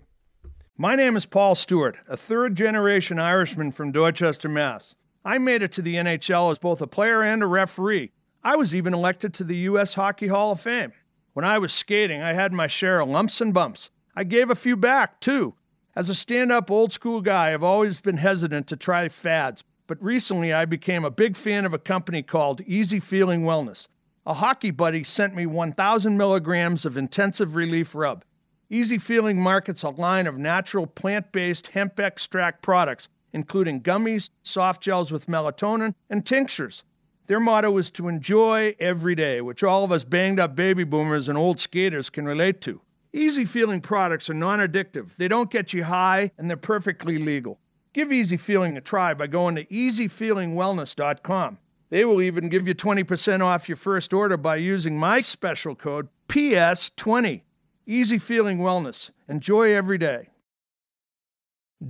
My 0.78 0.96
name 0.96 1.16
is 1.16 1.28
Paul 1.28 1.54
Stewart, 1.54 1.96
a 2.10 2.18
third 2.18 2.56
generation 2.56 3.20
Irishman 3.20 3.72
from 3.72 3.92
Dorchester, 3.92 4.50
Mass. 4.50 4.96
I 5.24 5.38
made 5.38 5.62
it 5.62 5.72
to 5.74 5.84
the 5.84 5.96
NHL 5.96 6.52
as 6.52 6.58
both 6.58 6.82
a 6.82 6.88
player 6.88 7.22
and 7.22 7.44
a 7.44 7.48
referee. 7.48 8.12
I 8.44 8.56
was 8.56 8.74
even 8.76 8.96
elected 8.96 9.32
to 9.36 9.44
the 9.44 9.58
U.S. 9.58 9.94
Hockey 9.94 10.28
Hall 10.28 10.52
of 10.52 10.60
Fame. 10.60 10.92
When 11.34 11.46
I 11.46 11.60
was 11.60 11.72
skating, 11.72 12.24
I 12.24 12.34
had 12.34 12.52
my 12.52 12.66
share 12.66 13.00
of 13.00 13.10
lumps 13.10 13.40
and 13.40 13.54
bumps. 13.54 13.92
I 14.16 14.24
gave 14.24 14.50
a 14.50 14.56
few 14.56 14.76
back, 14.76 15.20
too. 15.20 15.54
As 15.96 16.10
a 16.10 16.16
stand 16.16 16.52
up 16.52 16.72
old 16.72 16.92
school 16.92 17.22
guy, 17.22 17.54
I've 17.54 17.62
always 17.62 18.02
been 18.02 18.18
hesitant 18.18 18.66
to 18.68 18.76
try 18.76 19.10
fads, 19.10 19.64
but 19.86 20.02
recently 20.02 20.52
I 20.52 20.66
became 20.66 21.06
a 21.06 21.12
big 21.12 21.38
fan 21.38 21.66
of 21.66 21.74
a 21.74 21.78
company 21.78 22.24
called 22.24 22.62
Easy 22.62 23.00
Feeling 23.00 23.44
Wellness. 23.44 23.88
A 24.26 24.34
hockey 24.34 24.72
buddy 24.72 25.04
sent 25.04 25.36
me 25.36 25.46
1,000 25.46 26.18
milligrams 26.18 26.84
of 26.84 26.98
intensive 26.98 27.56
relief 27.56 27.94
rub. 27.94 28.26
Easy 28.72 28.98
Feeling 28.98 29.40
markets 29.40 29.84
a 29.84 29.90
line 29.90 30.26
of 30.26 30.36
natural 30.36 30.88
plant 30.88 31.32
based 31.32 31.68
hemp 31.68 32.00
extract 32.00 32.64
products, 32.64 33.08
including 33.32 33.80
gummies, 33.80 34.32
soft 34.42 34.82
gels 34.82 35.12
with 35.12 35.28
melatonin, 35.28 35.94
and 36.10 36.26
tinctures. 36.26 36.82
Their 37.28 37.40
motto 37.40 37.78
is 37.78 37.92
to 37.92 38.08
enjoy 38.08 38.76
every 38.80 39.14
day, 39.14 39.42
which 39.42 39.64
all 39.64 39.84
of 39.84 39.92
us 39.92 40.06
banged 40.06 40.40
up 40.40 40.56
baby 40.56 40.86
boomers 40.86 41.30
and 41.30 41.38
old 41.38 41.60
skaters 41.60 42.10
can 42.10 42.26
relate 42.26 42.62
to. 42.62 42.82
Easy 43.16 43.46
Feeling 43.46 43.80
products 43.80 44.28
are 44.28 44.34
non 44.34 44.60
addictive, 44.60 45.18
they 45.18 45.28
don't 45.28 45.52
get 45.52 45.72
you 45.72 45.84
high, 45.84 46.32
and 46.38 46.50
they're 46.50 46.58
perfectly 46.58 47.20
legal. 47.20 47.60
Give 47.94 48.12
Easy 48.12 48.38
Feeling 48.38 48.76
a 48.76 48.82
try 48.82 49.14
by 49.14 49.28
going 49.28 49.54
to 49.56 49.66
easyfeelingwellness.com. 49.66 51.60
They 51.92 52.06
will 52.06 52.24
even 52.24 52.50
give 52.50 52.68
you 52.68 52.74
20% 52.74 53.42
off 53.42 53.70
your 53.70 53.76
first 53.76 54.16
order 54.16 54.36
by 54.36 54.56
using 54.56 54.98
my 54.98 55.20
special 55.20 55.76
code 55.76 56.08
PS20. 56.28 57.42
Easy 57.86 58.18
Feeling 58.18 58.58
Wellness. 58.58 59.12
Enjoy 59.30 59.72
every 59.76 60.00
day. 60.00 60.30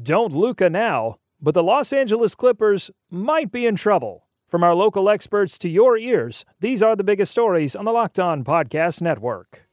Don't 0.02 0.34
Luca 0.34 0.70
now, 0.70 1.20
but 1.40 1.54
the 1.54 1.64
Los 1.64 1.94
Angeles 1.94 2.36
Clippers 2.36 2.92
might 3.10 3.50
be 3.50 3.66
in 3.66 3.78
trouble. 3.78 4.28
From 4.50 4.62
our 4.62 4.76
local 4.76 5.10
experts 5.10 5.58
to 5.60 5.70
your 5.70 5.98
ears, 5.98 6.44
these 6.60 6.84
are 6.84 6.98
the 6.98 7.04
biggest 7.06 7.32
stories 7.32 7.74
on 7.74 7.86
the 7.86 7.94
Locked 7.94 8.20
On 8.20 8.44
Podcast 8.44 9.02
Network. 9.02 9.73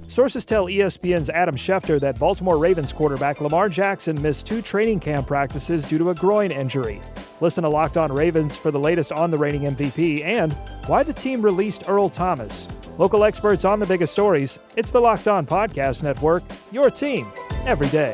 Sources 0.11 0.43
tell 0.43 0.65
ESPN's 0.65 1.29
Adam 1.29 1.55
Schefter 1.55 1.97
that 2.01 2.19
Baltimore 2.19 2.57
Ravens 2.57 2.91
quarterback 2.91 3.39
Lamar 3.39 3.69
Jackson 3.69 4.21
missed 4.21 4.45
two 4.45 4.61
training 4.61 4.99
camp 4.99 5.25
practices 5.25 5.85
due 5.85 5.97
to 5.97 6.09
a 6.09 6.13
groin 6.13 6.51
injury. 6.51 6.99
Listen 7.39 7.63
to 7.63 7.69
Locked 7.69 7.95
On 7.95 8.11
Ravens 8.11 8.57
for 8.57 8.71
the 8.71 8.79
latest 8.79 9.13
on 9.13 9.31
the 9.31 9.37
reigning 9.37 9.73
MVP 9.73 10.25
and 10.25 10.51
why 10.87 11.01
the 11.01 11.13
team 11.13 11.41
released 11.41 11.87
Earl 11.87 12.09
Thomas. 12.09 12.67
Local 12.97 13.23
experts 13.23 13.63
on 13.63 13.79
the 13.79 13.85
biggest 13.85 14.11
stories. 14.11 14.59
It's 14.75 14.91
the 14.91 14.99
Locked 14.99 15.29
On 15.29 15.45
Podcast 15.47 16.03
Network, 16.03 16.43
your 16.73 16.91
team 16.91 17.31
every 17.65 17.87
day. 17.87 18.13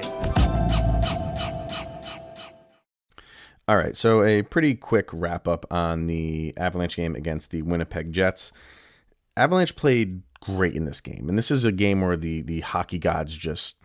All 3.67 3.75
right, 3.75 3.95
so 3.95 4.21
a 4.21 4.43
pretty 4.43 4.75
quick 4.75 5.09
wrap 5.11 5.47
up 5.47 5.65
on 5.71 6.05
the 6.05 6.53
Avalanche 6.57 6.95
game 6.95 7.15
against 7.15 7.49
the 7.49 7.63
Winnipeg 7.63 8.13
Jets. 8.13 8.51
Avalanche 9.37 9.75
played 9.75 10.21
great 10.39 10.73
in 10.73 10.85
this 10.85 11.01
game. 11.01 11.29
And 11.29 11.37
this 11.37 11.51
is 11.51 11.65
a 11.65 11.71
game 11.71 12.01
where 12.01 12.17
the 12.17 12.41
the 12.41 12.61
hockey 12.61 12.99
gods 12.99 13.37
just 13.37 13.77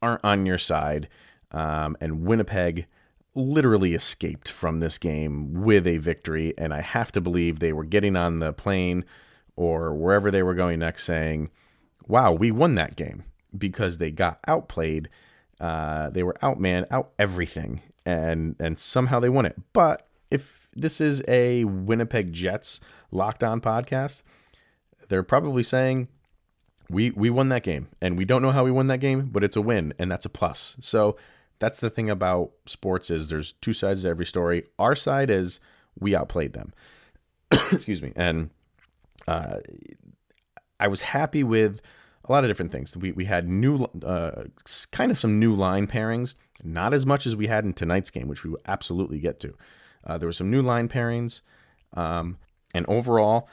aren't 0.00 0.24
on 0.24 0.46
your 0.46 0.58
side. 0.58 1.08
Um, 1.50 1.96
and 2.00 2.24
Winnipeg 2.26 2.86
literally 3.34 3.94
escaped 3.94 4.50
from 4.50 4.80
this 4.80 4.98
game 4.98 5.52
with 5.62 5.86
a 5.86 5.98
victory. 5.98 6.54
And 6.58 6.74
I 6.74 6.80
have 6.80 7.12
to 7.12 7.20
believe 7.20 7.58
they 7.58 7.72
were 7.72 7.84
getting 7.84 8.16
on 8.16 8.40
the 8.40 8.52
plane 8.52 9.04
or 9.56 9.94
wherever 9.94 10.30
they 10.30 10.42
were 10.42 10.54
going 10.54 10.80
next 10.80 11.04
saying, 11.04 11.50
wow, 12.06 12.32
we 12.32 12.50
won 12.50 12.74
that 12.74 12.96
game 12.96 13.24
because 13.56 13.98
they 13.98 14.10
got 14.10 14.38
outplayed. 14.46 15.08
Uh, 15.60 16.10
they 16.10 16.22
were 16.22 16.36
outman, 16.42 16.86
out 16.90 17.12
everything. 17.18 17.80
And, 18.04 18.56
and 18.58 18.78
somehow 18.78 19.20
they 19.20 19.28
won 19.28 19.46
it. 19.46 19.56
But 19.72 20.08
if 20.30 20.68
this 20.74 21.00
is 21.00 21.22
a 21.28 21.64
Winnipeg 21.64 22.32
Jets 22.32 22.80
locked 23.10 23.44
on 23.44 23.60
podcast, 23.60 24.22
they're 25.12 25.22
probably 25.22 25.62
saying 25.62 26.08
we 26.88 27.10
we 27.10 27.28
won 27.28 27.50
that 27.50 27.62
game 27.62 27.88
and 28.00 28.16
we 28.16 28.24
don't 28.24 28.40
know 28.40 28.50
how 28.50 28.64
we 28.64 28.70
won 28.70 28.86
that 28.86 29.00
game, 29.00 29.28
but 29.30 29.44
it's 29.44 29.56
a 29.56 29.60
win 29.60 29.92
and 29.98 30.10
that's 30.10 30.24
a 30.24 30.30
plus. 30.30 30.74
So 30.80 31.16
that's 31.58 31.80
the 31.80 31.90
thing 31.90 32.08
about 32.08 32.52
sports 32.64 33.10
is 33.10 33.28
there's 33.28 33.52
two 33.60 33.74
sides 33.74 34.02
to 34.02 34.08
every 34.08 34.24
story. 34.24 34.64
Our 34.78 34.96
side 34.96 35.28
is 35.28 35.60
we 36.00 36.16
outplayed 36.16 36.54
them. 36.54 36.72
Excuse 37.52 38.00
me. 38.00 38.14
And 38.16 38.48
uh, 39.28 39.58
I 40.80 40.88
was 40.88 41.02
happy 41.02 41.44
with 41.44 41.82
a 42.24 42.32
lot 42.32 42.42
of 42.42 42.48
different 42.48 42.72
things. 42.72 42.96
We 42.96 43.12
we 43.12 43.26
had 43.26 43.46
new 43.46 43.84
uh, 44.02 44.44
kind 44.92 45.10
of 45.10 45.18
some 45.18 45.38
new 45.38 45.54
line 45.54 45.86
pairings, 45.88 46.36
not 46.64 46.94
as 46.94 47.04
much 47.04 47.26
as 47.26 47.36
we 47.36 47.48
had 47.48 47.66
in 47.66 47.74
tonight's 47.74 48.10
game, 48.10 48.28
which 48.28 48.44
we 48.44 48.50
will 48.50 48.62
absolutely 48.64 49.18
get 49.18 49.40
to. 49.40 49.54
Uh, 50.06 50.16
there 50.16 50.26
were 50.26 50.32
some 50.32 50.50
new 50.50 50.62
line 50.62 50.88
pairings, 50.88 51.42
um, 51.92 52.38
and 52.74 52.86
overall, 52.88 53.50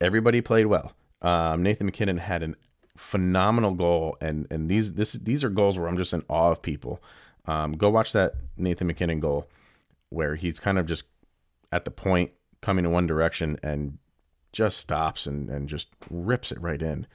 everybody 0.00 0.40
played 0.40 0.66
well. 0.66 0.92
Um, 1.22 1.62
Nathan 1.62 1.86
MacKinnon 1.86 2.18
had 2.18 2.42
a 2.42 2.54
phenomenal 2.96 3.72
goal, 3.72 4.16
and 4.20 4.46
and 4.50 4.68
these 4.68 4.94
this 4.94 5.12
these 5.12 5.44
are 5.44 5.50
goals 5.50 5.78
where 5.78 5.88
I'm 5.88 5.96
just 5.96 6.12
in 6.12 6.22
awe 6.28 6.50
of 6.50 6.62
people. 6.62 7.02
Um, 7.46 7.72
go 7.72 7.90
watch 7.90 8.12
that 8.12 8.34
Nathan 8.56 8.86
MacKinnon 8.86 9.20
goal, 9.20 9.48
where 10.10 10.36
he's 10.36 10.60
kind 10.60 10.78
of 10.78 10.86
just 10.86 11.04
at 11.72 11.84
the 11.84 11.90
point 11.90 12.32
coming 12.60 12.84
in 12.84 12.90
one 12.90 13.06
direction 13.06 13.58
and 13.62 13.98
just 14.52 14.78
stops 14.78 15.26
and 15.26 15.48
and 15.50 15.68
just 15.68 15.88
rips 16.10 16.52
it 16.52 16.60
right 16.60 16.82
in. 16.82 17.06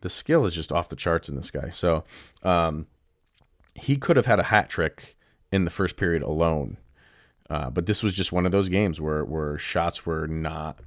The 0.00 0.10
skill 0.10 0.44
is 0.44 0.54
just 0.54 0.72
off 0.72 0.90
the 0.90 0.96
charts 0.96 1.28
in 1.28 1.36
this 1.36 1.50
guy. 1.50 1.70
So 1.70 2.04
um, 2.42 2.86
he 3.74 3.96
could 3.96 4.16
have 4.16 4.26
had 4.26 4.38
a 4.38 4.44
hat 4.44 4.68
trick 4.68 5.16
in 5.50 5.64
the 5.64 5.70
first 5.70 5.96
period 5.96 6.22
alone, 6.22 6.76
uh, 7.48 7.70
but 7.70 7.86
this 7.86 8.02
was 8.02 8.12
just 8.12 8.32
one 8.32 8.44
of 8.44 8.52
those 8.52 8.68
games 8.68 9.00
where 9.00 9.24
where 9.24 9.56
shots 9.58 10.04
were 10.04 10.26
not 10.26 10.80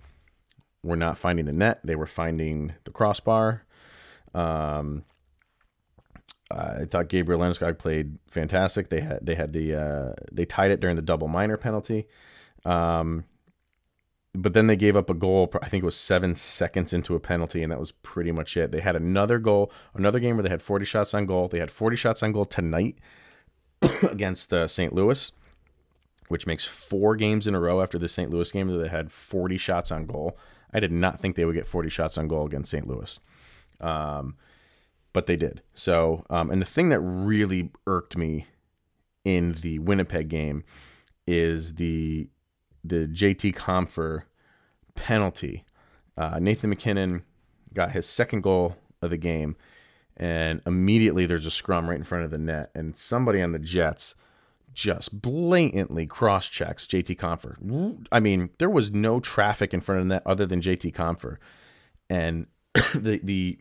were 0.88 0.96
not 0.98 1.18
finding 1.18 1.46
the 1.46 1.54
net; 1.54 1.82
they 1.84 1.96
were 1.96 2.08
finding 2.08 2.74
the 2.86 2.92
crossbar. 2.92 3.64
Um, 4.34 5.04
I 6.50 6.86
thought 6.86 7.10
Gabriel 7.10 7.42
Landeskog 7.42 7.78
played 7.78 8.18
fantastic. 8.28 8.90
They 8.90 9.02
had 9.02 9.26
they 9.26 9.36
had 9.36 9.54
the 9.54 9.76
uh, 9.76 10.14
they 10.32 10.46
tied 10.46 10.72
it 10.72 10.80
during 10.80 10.96
the 10.96 11.02
double 11.02 11.28
minor 11.28 11.58
penalty, 11.58 12.08
um, 12.66 13.26
but 14.34 14.54
then 14.54 14.68
they 14.68 14.78
gave 14.78 14.96
up 14.96 15.10
a 15.10 15.14
goal. 15.14 15.52
I 15.62 15.68
think 15.68 15.84
it 15.84 15.86
was 15.86 15.98
seven 15.98 16.36
seconds 16.36 16.94
into 16.94 17.16
a 17.16 17.20
penalty, 17.20 17.64
and 17.64 17.72
that 17.72 17.80
was 17.80 17.92
pretty 17.92 18.32
much 18.32 18.56
it. 18.56 18.72
They 18.72 18.80
had 18.80 18.96
another 18.96 19.40
goal, 19.40 19.72
another 19.94 20.20
game 20.20 20.38
where 20.38 20.44
they 20.44 20.50
had 20.50 20.62
40 20.62 20.86
shots 20.86 21.14
on 21.14 21.26
goal. 21.26 21.50
They 21.50 21.60
had 21.60 21.72
40 21.72 21.98
shots 21.98 22.24
on 22.24 22.32
goal 22.32 22.46
tonight 22.46 22.98
against 24.10 24.54
uh, 24.54 24.68
St. 24.68 24.94
Louis, 24.94 25.32
which 26.30 26.48
makes 26.48 26.64
four 26.64 27.16
games 27.18 27.46
in 27.48 27.56
a 27.56 27.60
row 27.60 27.82
after 27.82 27.98
the 27.98 28.08
St. 28.08 28.30
Louis 28.32 28.52
game 28.52 28.68
that 28.68 28.78
they 28.78 28.90
had 28.90 29.12
40 29.12 29.58
shots 29.58 29.92
on 29.92 30.06
goal. 30.06 30.38
I 30.78 30.80
did 30.80 30.92
not 30.92 31.20
think 31.20 31.36
they 31.36 31.44
would 31.44 31.56
get 31.56 31.66
40 31.66 31.90
shots 31.90 32.20
on 32.20 32.28
goal 32.28 32.46
against 32.46 32.70
St. 32.70 32.88
Louis. 32.88 33.20
Um, 33.82 34.36
but 35.12 35.26
they 35.26 35.36
did. 35.36 35.64
So, 35.74 36.24
um, 36.30 36.52
and 36.52 36.62
the 36.62 36.68
thing 36.68 36.90
that 36.90 37.00
really 37.00 37.72
irked 37.88 38.16
me 38.16 38.46
in 39.26 39.54
the 39.54 39.80
Winnipeg 39.80 40.30
game 40.30 40.64
is 41.26 41.74
the 41.74 42.30
the 42.84 43.08
JT 43.08 43.56
Compher 43.56 44.24
penalty. 44.94 45.66
Uh, 46.16 46.38
Nathan 46.40 46.70
MacKinnon 46.70 47.24
got 47.74 47.92
his 47.92 48.06
second 48.06 48.44
goal 48.44 48.78
of 49.02 49.10
the 49.10 49.18
game, 49.18 49.56
and 50.16 50.62
immediately 50.68 51.26
there's 51.26 51.48
a 51.48 51.52
scrum 51.52 51.90
right 51.90 51.98
in 51.98 52.04
front 52.04 52.24
of 52.24 52.30
the 52.30 52.38
net, 52.38 52.70
and 52.76 52.96
somebody 52.96 53.42
on 53.42 53.52
the 53.52 53.60
Jets 53.60 54.16
just 54.78 55.24
blatantly 55.24 56.06
cross 56.06 56.48
checks 56.48 56.86
JT 56.86 57.18
Compher. 57.18 57.58
I 58.12 58.20
mean, 58.20 58.52
there 58.60 58.70
was 58.70 58.92
no 58.92 59.20
traffic 59.20 59.74
in 59.74 59.82
front 59.82 60.02
of 60.02 60.10
that 60.10 60.22
other 60.24 60.46
than 60.46 60.62
JT 60.62 60.94
Compher, 60.94 61.38
and 62.12 62.46
the 62.94 63.20
the 63.24 63.58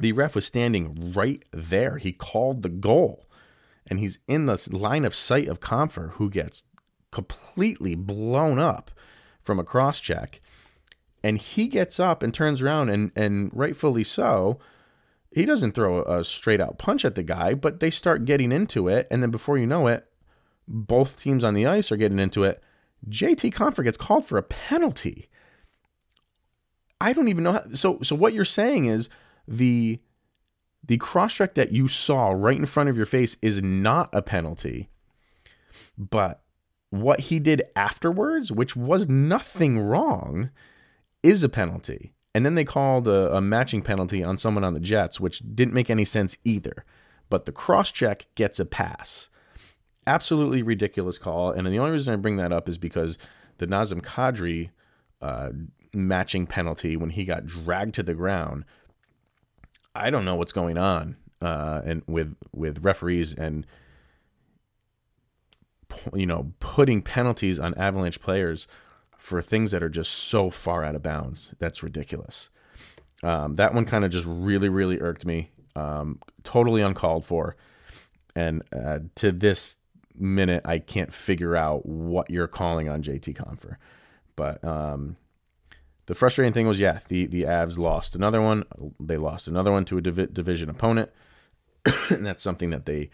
the 0.00 0.10
ref 0.10 0.34
was 0.34 0.44
standing 0.44 1.12
right 1.14 1.44
there. 1.52 1.98
He 1.98 2.12
called 2.12 2.62
the 2.62 2.68
goal, 2.68 3.28
and 3.86 4.00
he's 4.00 4.18
in 4.26 4.46
the 4.46 4.68
line 4.72 5.04
of 5.04 5.14
sight 5.14 5.46
of 5.46 5.60
Compher, 5.60 6.10
who 6.14 6.28
gets 6.28 6.64
completely 7.12 7.94
blown 7.94 8.58
up 8.58 8.90
from 9.40 9.60
a 9.60 9.64
cross 9.64 10.00
check. 10.00 10.40
And 11.22 11.38
he 11.38 11.68
gets 11.68 11.98
up 11.98 12.22
and 12.22 12.34
turns 12.34 12.62
around, 12.62 12.88
and, 12.90 13.10
and 13.16 13.50
rightfully 13.52 14.04
so, 14.04 14.58
he 15.30 15.44
doesn't 15.44 15.72
throw 15.72 16.02
a 16.02 16.24
straight 16.24 16.60
out 16.60 16.78
punch 16.78 17.04
at 17.04 17.14
the 17.14 17.22
guy, 17.22 17.54
but 17.54 17.80
they 17.80 17.90
start 17.90 18.24
getting 18.24 18.52
into 18.52 18.88
it. 18.88 19.06
And 19.10 19.22
then 19.22 19.30
before 19.30 19.56
you 19.56 19.66
know 19.66 19.86
it, 19.86 20.06
both 20.68 21.20
teams 21.20 21.44
on 21.44 21.54
the 21.54 21.66
ice 21.66 21.92
are 21.92 21.96
getting 21.96 22.18
into 22.18 22.44
it. 22.44 22.62
JT 23.08 23.52
Compher 23.52 23.84
gets 23.84 23.96
called 23.96 24.24
for 24.24 24.38
a 24.38 24.42
penalty. 24.42 25.28
I 27.00 27.12
don't 27.12 27.28
even 27.28 27.44
know 27.44 27.52
how. 27.52 27.64
So, 27.74 27.98
so 28.02 28.16
what 28.16 28.32
you're 28.32 28.44
saying 28.44 28.86
is 28.86 29.08
the 29.46 30.00
the 30.86 30.96
cross 30.98 31.34
check 31.34 31.54
that 31.54 31.72
you 31.72 31.88
saw 31.88 32.30
right 32.30 32.56
in 32.56 32.66
front 32.66 32.88
of 32.88 32.96
your 32.96 33.06
face 33.06 33.36
is 33.42 33.62
not 33.62 34.08
a 34.12 34.22
penalty, 34.22 34.88
but 35.98 36.42
what 36.90 37.20
he 37.20 37.38
did 37.38 37.62
afterwards, 37.74 38.52
which 38.52 38.76
was 38.76 39.08
nothing 39.08 39.78
wrong, 39.78 40.50
is 41.22 41.42
a 41.42 41.48
penalty. 41.48 42.14
And 42.34 42.44
then 42.44 42.54
they 42.54 42.64
called 42.64 43.08
a, 43.08 43.34
a 43.34 43.40
matching 43.40 43.82
penalty 43.82 44.22
on 44.22 44.38
someone 44.38 44.64
on 44.64 44.74
the 44.74 44.80
Jets, 44.80 45.18
which 45.18 45.42
didn't 45.54 45.74
make 45.74 45.90
any 45.90 46.04
sense 46.04 46.36
either. 46.44 46.84
But 47.28 47.46
the 47.46 47.52
cross 47.52 47.90
check 47.90 48.26
gets 48.34 48.60
a 48.60 48.64
pass. 48.64 49.28
Absolutely 50.06 50.62
ridiculous 50.62 51.18
call. 51.18 51.50
And 51.50 51.66
the 51.66 51.78
only 51.78 51.92
reason 51.92 52.12
I 52.12 52.16
bring 52.16 52.36
that 52.36 52.52
up 52.52 52.68
is 52.68 52.78
because 52.78 53.18
the 53.58 53.66
Nazem 53.66 54.02
Kadri 54.02 54.70
uh, 55.20 55.50
matching 55.94 56.46
penalty 56.46 56.96
when 56.96 57.10
he 57.10 57.24
got 57.24 57.46
dragged 57.46 57.94
to 57.94 58.02
the 58.02 58.14
ground. 58.14 58.64
I 59.94 60.10
don't 60.10 60.24
know 60.24 60.36
what's 60.36 60.52
going 60.52 60.76
on 60.76 61.16
uh, 61.40 61.82
and 61.84 62.02
with 62.06 62.36
with 62.52 62.84
referees 62.84 63.34
and 63.34 63.66
you 66.14 66.26
know 66.26 66.52
putting 66.60 67.02
penalties 67.02 67.58
on 67.58 67.74
Avalanche 67.74 68.20
players 68.20 68.66
for 69.18 69.42
things 69.42 69.70
that 69.70 69.82
are 69.82 69.88
just 69.88 70.12
so 70.12 70.50
far 70.50 70.84
out 70.84 70.94
of 70.94 71.02
bounds. 71.02 71.54
That's 71.58 71.82
ridiculous. 71.82 72.50
Um, 73.22 73.54
that 73.54 73.74
one 73.74 73.86
kind 73.86 74.04
of 74.04 74.10
just 74.10 74.26
really 74.28 74.68
really 74.68 75.00
irked 75.00 75.24
me. 75.24 75.50
Um, 75.74 76.20
totally 76.42 76.80
uncalled 76.80 77.24
for, 77.24 77.56
and 78.34 78.62
uh, 78.72 79.00
to 79.16 79.30
this 79.32 79.76
minute 80.20 80.62
I 80.64 80.78
can't 80.78 81.12
figure 81.12 81.56
out 81.56 81.86
what 81.86 82.30
you're 82.30 82.48
calling 82.48 82.88
on 82.88 83.02
JT 83.02 83.34
Compher. 83.34 83.76
But 84.34 84.62
um, 84.64 85.16
the 86.06 86.14
frustrating 86.14 86.52
thing 86.52 86.66
was, 86.66 86.80
yeah, 86.80 87.00
the 87.08 87.26
the 87.26 87.42
Avs 87.42 87.78
lost 87.78 88.14
another 88.14 88.40
one. 88.40 88.64
They 89.00 89.16
lost 89.16 89.48
another 89.48 89.72
one 89.72 89.84
to 89.86 89.98
a 89.98 90.00
div- 90.00 90.32
division 90.32 90.70
opponent, 90.70 91.10
and 92.10 92.24
that's 92.24 92.42
something 92.42 92.70
that 92.70 92.86
they 92.86 93.10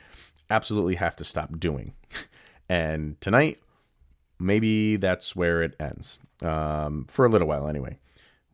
absolutely 0.50 0.96
have 0.96 1.16
to 1.16 1.24
stop 1.24 1.58
doing. 1.58 1.94
And 2.68 3.20
tonight, 3.20 3.58
maybe 4.38 4.96
that's 4.96 5.34
where 5.34 5.62
it 5.62 5.74
ends 5.80 6.18
um, 6.42 7.06
for 7.08 7.24
a 7.24 7.28
little 7.28 7.48
while, 7.48 7.68
anyway. 7.68 7.98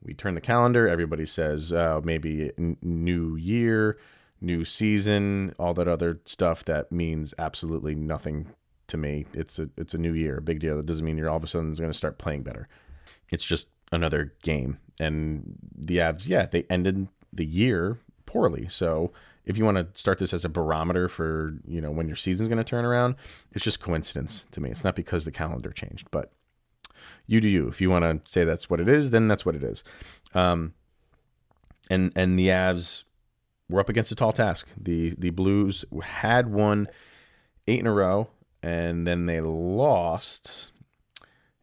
We 0.02 0.14
turn 0.14 0.34
the 0.34 0.40
calendar. 0.40 0.88
Everybody 0.88 1.26
says 1.26 1.72
uh, 1.72 2.00
maybe 2.04 2.52
n- 2.56 2.76
new 2.82 3.36
year, 3.36 3.98
new 4.40 4.64
season, 4.64 5.54
all 5.58 5.74
that 5.74 5.88
other 5.88 6.20
stuff 6.24 6.64
that 6.64 6.92
means 6.92 7.34
absolutely 7.38 7.94
nothing 7.94 8.46
to 8.88 8.96
me. 8.96 9.26
It's 9.34 9.58
a 9.58 9.68
it's 9.76 9.94
a 9.94 9.98
new 9.98 10.12
year, 10.12 10.38
a 10.38 10.42
big 10.42 10.60
deal. 10.60 10.76
That 10.76 10.86
doesn't 10.86 11.04
mean 11.04 11.16
you're 11.16 11.30
all 11.30 11.36
of 11.36 11.44
a 11.44 11.46
sudden 11.46 11.74
going 11.74 11.90
to 11.90 11.96
start 11.96 12.18
playing 12.18 12.42
better. 12.42 12.68
It's 13.30 13.44
just 13.44 13.68
another 13.92 14.34
game. 14.42 14.78
And 15.00 15.56
the 15.76 15.98
Avs, 15.98 16.26
yeah, 16.26 16.46
they 16.46 16.64
ended 16.70 17.08
the 17.32 17.44
year 17.44 17.98
poorly. 18.26 18.66
So 18.68 19.12
if 19.44 19.56
you 19.56 19.64
want 19.64 19.76
to 19.76 19.98
start 19.98 20.18
this 20.18 20.34
as 20.34 20.44
a 20.44 20.48
barometer 20.48 21.08
for 21.08 21.54
you 21.66 21.80
know 21.80 21.90
when 21.90 22.06
your 22.06 22.16
season's 22.16 22.48
going 22.48 22.58
to 22.58 22.64
turn 22.64 22.84
around, 22.84 23.16
it's 23.52 23.64
just 23.64 23.80
coincidence 23.80 24.44
to 24.52 24.60
me. 24.60 24.70
It's 24.70 24.84
not 24.84 24.96
because 24.96 25.24
the 25.24 25.30
calendar 25.30 25.70
changed, 25.70 26.10
but 26.10 26.32
you 27.26 27.40
do 27.40 27.48
you. 27.48 27.68
If 27.68 27.80
you 27.80 27.90
want 27.90 28.04
to 28.04 28.30
say 28.30 28.44
that's 28.44 28.68
what 28.68 28.80
it 28.80 28.88
is, 28.88 29.10
then 29.10 29.28
that's 29.28 29.46
what 29.46 29.54
it 29.54 29.62
is. 29.62 29.84
Um, 30.34 30.74
and 31.90 32.12
and 32.16 32.38
the 32.38 32.48
Avs 32.48 33.04
were 33.68 33.80
up 33.80 33.88
against 33.88 34.12
a 34.12 34.14
tall 34.14 34.32
task. 34.32 34.68
The 34.76 35.14
the 35.18 35.30
Blues 35.30 35.84
had 36.02 36.48
won 36.48 36.88
eight 37.66 37.80
in 37.80 37.86
a 37.86 37.92
row, 37.92 38.28
and 38.62 39.06
then 39.06 39.26
they 39.26 39.40
lost. 39.40 40.72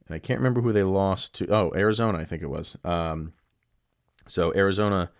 And 0.08 0.16
I 0.16 0.20
can't 0.20 0.40
remember 0.40 0.62
who 0.62 0.72
they 0.72 0.84
lost 0.84 1.34
to. 1.36 1.48
Oh, 1.48 1.74
Arizona, 1.76 2.20
I 2.20 2.26
think 2.26 2.44
it 2.44 2.50
was. 2.50 2.78
Um, 2.84 3.34
so 4.28 4.54
Arizona 4.56 5.12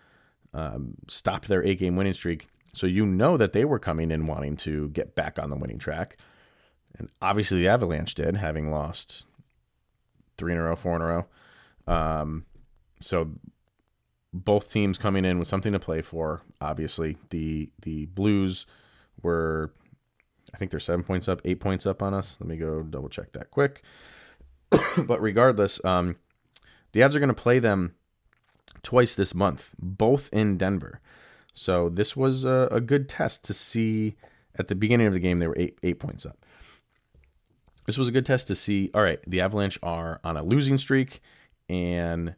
um, 0.54 0.94
stopped 1.08 1.48
their 1.48 1.64
eight 1.64 1.78
game 1.78 1.96
winning 1.96 2.14
streak. 2.14 2.48
So 2.72 2.86
you 2.86 3.06
know 3.06 3.36
that 3.36 3.52
they 3.52 3.64
were 3.64 3.78
coming 3.78 4.10
in 4.10 4.26
wanting 4.26 4.56
to 4.58 4.90
get 4.90 5.14
back 5.14 5.38
on 5.38 5.50
the 5.50 5.56
winning 5.56 5.78
track. 5.78 6.18
And 6.98 7.08
obviously 7.20 7.58
the 7.58 7.68
Avalanche 7.68 8.14
did, 8.14 8.36
having 8.36 8.70
lost 8.70 9.26
three 10.36 10.52
in 10.52 10.58
a 10.58 10.62
row, 10.62 10.76
four 10.76 10.96
in 10.96 11.02
a 11.02 11.06
row. 11.06 11.26
Um, 11.86 12.44
so 13.00 13.30
both 14.44 14.70
teams 14.70 14.98
coming 14.98 15.24
in 15.24 15.38
with 15.38 15.48
something 15.48 15.72
to 15.72 15.78
play 15.78 16.02
for. 16.02 16.42
Obviously, 16.60 17.16
the 17.30 17.70
the 17.82 18.06
Blues 18.06 18.66
were, 19.22 19.72
I 20.54 20.58
think 20.58 20.70
they're 20.70 20.80
seven 20.80 21.04
points 21.04 21.28
up, 21.28 21.40
eight 21.44 21.60
points 21.60 21.86
up 21.86 22.02
on 22.02 22.14
us. 22.14 22.36
Let 22.40 22.48
me 22.48 22.56
go 22.56 22.82
double 22.82 23.08
check 23.08 23.32
that 23.32 23.50
quick. 23.50 23.82
but 25.06 25.20
regardless, 25.20 25.82
um, 25.84 26.16
the 26.92 27.00
Avs 27.00 27.14
are 27.14 27.20
going 27.20 27.28
to 27.28 27.34
play 27.34 27.58
them 27.58 27.94
twice 28.82 29.14
this 29.14 29.34
month, 29.34 29.72
both 29.78 30.28
in 30.32 30.56
Denver. 30.56 31.00
So 31.52 31.88
this 31.88 32.16
was 32.16 32.44
a, 32.44 32.68
a, 32.70 32.80
good 32.80 33.08
test 33.08 33.44
to 33.44 33.54
see. 33.54 34.16
At 34.58 34.68
the 34.68 34.74
beginning 34.74 35.06
of 35.06 35.12
the 35.12 35.20
game, 35.20 35.38
they 35.38 35.46
were 35.46 35.56
eight 35.58 35.78
eight 35.82 35.98
points 35.98 36.24
up. 36.26 36.38
This 37.86 37.98
was 37.98 38.08
a 38.08 38.12
good 38.12 38.26
test 38.26 38.48
to 38.48 38.54
see. 38.54 38.90
All 38.94 39.02
right, 39.02 39.20
the 39.26 39.40
Avalanche 39.40 39.78
are 39.82 40.20
on 40.24 40.36
a 40.36 40.42
losing 40.42 40.78
streak, 40.78 41.20
and 41.68 42.34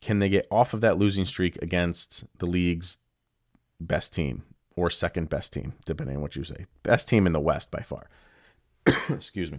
can 0.00 0.18
they 0.18 0.28
get 0.28 0.46
off 0.50 0.74
of 0.74 0.80
that 0.80 0.98
losing 0.98 1.26
streak 1.26 1.56
against 1.62 2.24
the 2.38 2.46
league's 2.46 2.98
best 3.80 4.12
team 4.12 4.44
or 4.76 4.90
second 4.90 5.28
best 5.28 5.52
team, 5.52 5.74
depending 5.84 6.16
on 6.16 6.22
what 6.22 6.36
you 6.36 6.44
say? 6.44 6.66
Best 6.82 7.08
team 7.08 7.26
in 7.26 7.32
the 7.32 7.40
West 7.40 7.70
by 7.70 7.80
far. 7.80 8.08
Excuse 8.86 9.52
me. 9.52 9.58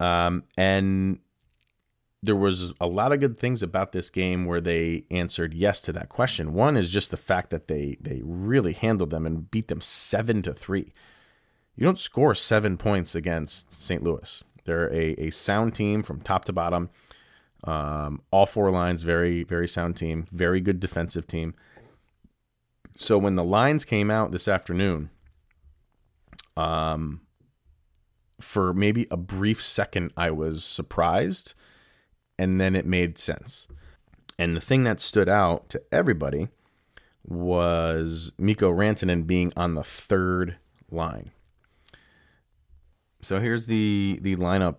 Um, 0.00 0.44
and 0.56 1.18
there 2.22 2.36
was 2.36 2.72
a 2.80 2.86
lot 2.86 3.12
of 3.12 3.20
good 3.20 3.38
things 3.38 3.62
about 3.62 3.92
this 3.92 4.08
game 4.08 4.46
where 4.46 4.60
they 4.60 5.04
answered 5.10 5.52
yes 5.52 5.80
to 5.82 5.92
that 5.92 6.08
question. 6.08 6.54
One 6.54 6.76
is 6.76 6.90
just 6.90 7.10
the 7.10 7.18
fact 7.18 7.50
that 7.50 7.68
they 7.68 7.98
they 8.00 8.22
really 8.24 8.72
handled 8.72 9.10
them 9.10 9.26
and 9.26 9.50
beat 9.50 9.68
them 9.68 9.82
seven 9.82 10.40
to 10.42 10.54
three. 10.54 10.92
You 11.76 11.84
don't 11.84 11.98
score 11.98 12.34
seven 12.34 12.78
points 12.78 13.14
against 13.14 13.72
St. 13.72 14.02
Louis. 14.02 14.42
They're 14.64 14.92
a, 14.92 15.12
a 15.20 15.30
sound 15.30 15.74
team 15.74 16.02
from 16.02 16.20
top 16.20 16.46
to 16.46 16.52
bottom. 16.52 16.88
Um, 17.64 18.20
all 18.30 18.46
four 18.46 18.70
lines, 18.70 19.02
very, 19.02 19.42
very 19.42 19.66
sound 19.66 19.96
team, 19.96 20.26
very 20.30 20.60
good 20.60 20.80
defensive 20.80 21.26
team. 21.26 21.54
So 22.96 23.18
when 23.18 23.34
the 23.34 23.44
lines 23.44 23.84
came 23.84 24.10
out 24.10 24.32
this 24.32 24.46
afternoon, 24.46 25.10
um, 26.56 27.22
for 28.40 28.74
maybe 28.74 29.06
a 29.10 29.16
brief 29.16 29.62
second, 29.62 30.12
I 30.16 30.30
was 30.30 30.64
surprised, 30.64 31.54
and 32.38 32.60
then 32.60 32.76
it 32.76 32.86
made 32.86 33.18
sense. 33.18 33.66
And 34.38 34.56
the 34.56 34.60
thing 34.60 34.84
that 34.84 35.00
stood 35.00 35.28
out 35.28 35.68
to 35.70 35.82
everybody 35.90 36.48
was 37.26 38.32
Mikko 38.38 38.72
Rantanen 38.72 39.26
being 39.26 39.52
on 39.56 39.74
the 39.74 39.84
third 39.84 40.58
line. 40.90 41.30
So 43.22 43.40
here's 43.40 43.66
the 43.66 44.18
the 44.20 44.36
lineup 44.36 44.76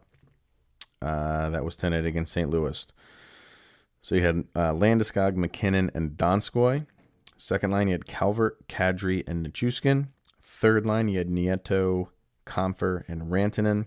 uh, 1.06 1.52
that 1.52 1.64
was 1.64 1.76
tended 1.76 2.06
against 2.06 2.34
St. 2.34 2.50
Louis. 2.50 2.88
So 4.02 4.16
you 4.16 4.22
had 4.22 4.46
uh, 4.56 4.72
Landeskog, 4.72 5.36
MacKinnon, 5.36 5.92
and 5.94 6.12
Donskoy. 6.12 6.88
Second 7.38 7.72
line, 7.72 7.88
you 7.88 7.94
had 7.94 8.08
Calvert, 8.08 8.68
Kadri, 8.68 9.24
and 9.28 9.46
Nichushkin. 9.46 10.08
Third 10.42 10.86
line, 10.86 11.08
you 11.08 11.20
had 11.20 11.30
Nieto, 11.30 12.08
Compher, 12.46 13.08
and 13.08 13.24
Rantanen. 13.24 13.86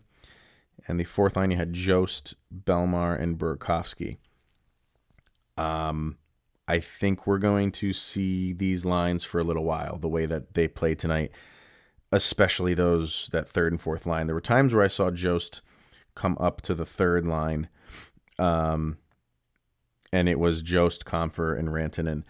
And 0.87 1.01
the 1.01 1.05
fourth 1.05 1.37
line, 1.37 1.51
you 1.51 1.57
had 1.57 1.73
Jost, 1.73 2.35
Bellemare, 2.55 3.21
and 3.21 3.37
Burakovsky. 3.37 4.19
Um, 5.57 6.19
I 6.69 6.79
think 6.79 7.27
we're 7.27 7.39
going 7.39 7.73
to 7.73 7.93
see 7.93 8.53
these 8.53 8.85
lines 8.85 9.25
for 9.25 9.41
a 9.41 9.45
little 9.45 9.65
while, 9.65 9.99
the 9.99 10.09
way 10.09 10.25
that 10.27 10.55
they 10.55 10.69
play 10.69 10.95
tonight, 10.95 11.33
especially 12.13 12.75
those 12.75 13.29
that 13.33 13.49
third 13.49 13.73
and 13.73 13.81
fourth 13.81 14.07
line. 14.07 14.27
There 14.27 14.35
were 14.35 14.41
times 14.41 14.73
where 14.73 14.85
I 14.85 14.89
saw 14.89 15.11
Jost 15.11 15.63
come 16.19 16.37
up 16.41 16.61
to 16.63 16.75
the 16.75 16.85
third 16.85 17.27
line, 17.27 17.69
um, 18.39 18.99
and 20.13 20.29
it 20.29 20.39
was 20.39 20.63
Jost, 20.63 21.05
Compher, 21.05 21.59
and 21.59 21.69
Rantanen. 21.69 22.25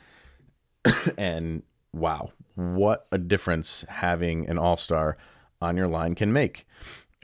and 1.19 1.63
wow, 1.93 2.31
what 2.55 3.07
a 3.11 3.19
difference 3.19 3.85
having 3.89 4.49
an 4.49 4.59
all 4.59 4.77
star 4.77 5.17
on 5.61 5.77
your 5.77 5.89
line 5.89 6.15
can 6.15 6.33
make. 6.33 6.67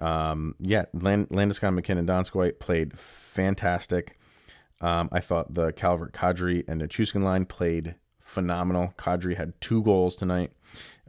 Um, 0.00 0.56
yeah, 0.58 0.86
Land- 0.92 1.28
Landeskog, 1.28 1.74
MacKinnon, 1.74 2.06
Donskoy 2.06 2.58
played 2.58 2.98
fantastic. 2.98 4.18
Um, 4.80 5.08
I 5.12 5.20
thought 5.20 5.54
the 5.54 5.72
Calvert, 5.72 6.12
Kadri, 6.12 6.64
and 6.66 6.80
Nichushkin 6.80 7.22
line 7.22 7.44
played 7.44 7.94
phenomenal. 8.20 8.92
Kadri 8.98 9.36
had 9.36 9.58
two 9.60 9.82
goals 9.82 10.16
tonight, 10.16 10.50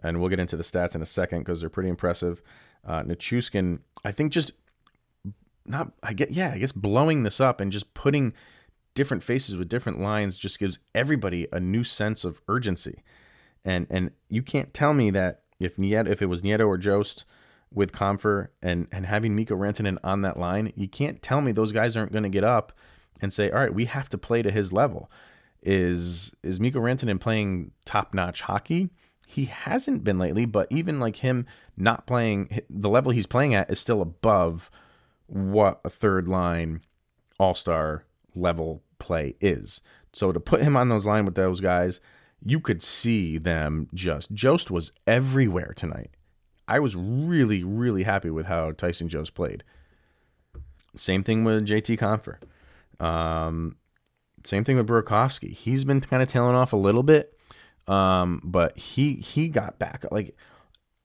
and 0.04 0.20
we'll 0.20 0.30
get 0.30 0.39
into 0.39 0.58
the 0.58 0.63
stats 0.63 0.96
in 0.96 1.02
a 1.02 1.06
second 1.06 1.39
because 1.39 1.62
they're 1.62 1.70
pretty 1.70 1.89
impressive. 1.89 2.41
Uh, 2.86 3.02
Nichushkin, 3.02 3.80
I 4.04 4.12
think, 4.12 4.32
just 4.32 4.52
not. 5.65 5.91
I 6.04 6.13
get 6.13 6.32
yeah, 6.32 6.51
I 6.54 6.58
guess 6.58 6.71
blowing 6.71 7.23
this 7.23 7.39
up 7.39 7.62
and 7.62 7.71
just 7.71 7.93
putting 7.93 8.34
different 8.93 9.23
faces 9.23 9.56
with 9.56 9.69
different 9.69 9.99
lines 9.99 10.38
just 10.38 10.60
gives 10.60 10.80
everybody 10.93 11.47
a 11.51 11.60
new 11.60 11.84
sense 11.84 12.23
of 12.23 12.41
urgency. 12.47 13.04
And 13.63 13.88
and 13.89 14.12
you 14.30 14.41
can't 14.41 14.73
tell 14.73 14.93
me 14.93 15.10
that 15.12 15.41
if 15.60 15.78
Nieto, 15.78 16.08
if 16.08 16.21
it 16.21 16.28
was 16.28 16.41
Nieto 16.41 16.67
or 16.67 16.78
Jost 16.78 17.25
with 17.73 17.91
Compher 17.91 18.49
and 18.62 18.88
and 18.91 19.06
having 19.06 19.36
Mikko 19.36 19.56
Rantanen 19.56 19.97
on 20.04 20.21
that 20.21 20.38
line, 20.38 20.71
you 20.75 20.88
can't 20.88 21.21
tell 21.21 21.41
me 21.41 21.51
those 21.51 21.71
guys 21.71 21.97
aren't 21.97 22.12
going 22.12 22.23
to 22.23 22.30
get 22.30 22.43
up 22.43 22.73
and 23.21 23.34
say, 23.34 23.49
"All 23.49 23.60
right, 23.60 23.73
we 23.73 23.86
have 23.86 24.10
to 24.10 24.17
play 24.17 24.41
to 24.41 24.51
his 24.51 24.71
level." 24.71 25.12
Is 25.62 26.34
is 26.43 26.60
Mikko 26.60 26.80
Rantanen 26.80 27.19
playing 27.19 27.71
top 27.86 28.13
notch 28.13 28.41
hockey? 28.41 28.89
he 29.28 29.45
hasn't 29.45 30.04
been 30.04 30.19
lately, 30.19 30.45
but 30.45 30.67
even 30.69 30.99
like 30.99 31.17
him 31.17 31.45
not 31.75 32.06
playing, 32.06 32.62
the 32.69 32.89
level 32.89 33.12
he's 33.12 33.25
playing 33.25 33.54
at 33.54 33.69
is 33.71 33.80
still 33.80 34.01
above 34.01 34.69
what 35.27 35.81
a 35.83 35.89
third 35.89 36.27
line 36.27 36.81
all 37.39 37.53
star 37.53 38.05
level 38.35 38.83
play 38.99 39.35
is. 39.39 39.81
So 40.13 40.31
to 40.31 40.39
put 40.39 40.61
him 40.61 40.77
on 40.77 40.89
those 40.89 41.05
line 41.05 41.25
with 41.25 41.35
those 41.35 41.61
guys, 41.61 41.99
you 42.43 42.59
could 42.59 42.81
see 42.81 43.38
them 43.38 43.89
just. 43.93 44.31
Jost 44.31 44.71
was 44.71 44.91
everywhere 45.07 45.73
tonight. 45.75 46.11
I 46.67 46.79
was 46.79 46.95
really, 46.95 47.63
really 47.63 48.03
happy 48.03 48.29
with 48.29 48.45
how 48.45 48.71
Tyson 48.71 49.09
Jost 49.09 49.33
played. 49.33 49.63
Same 50.95 51.23
thing 51.23 51.43
with 51.43 51.67
JT 51.67 51.97
Compher. 51.99 52.38
Um, 53.05 53.75
same 54.43 54.63
thing 54.63 54.77
with 54.77 54.88
Burakovsky. 54.88 55.51
He's 55.53 55.83
been 55.83 56.01
kind 56.01 56.23
of 56.23 56.29
tailing 56.29 56.55
off 56.55 56.73
a 56.73 56.77
little 56.77 57.03
bit, 57.03 57.38
um, 57.88 58.41
but 58.43 58.77
he 58.77 59.15
he 59.15 59.49
got 59.49 59.77
back. 59.79 60.05
Like 60.11 60.35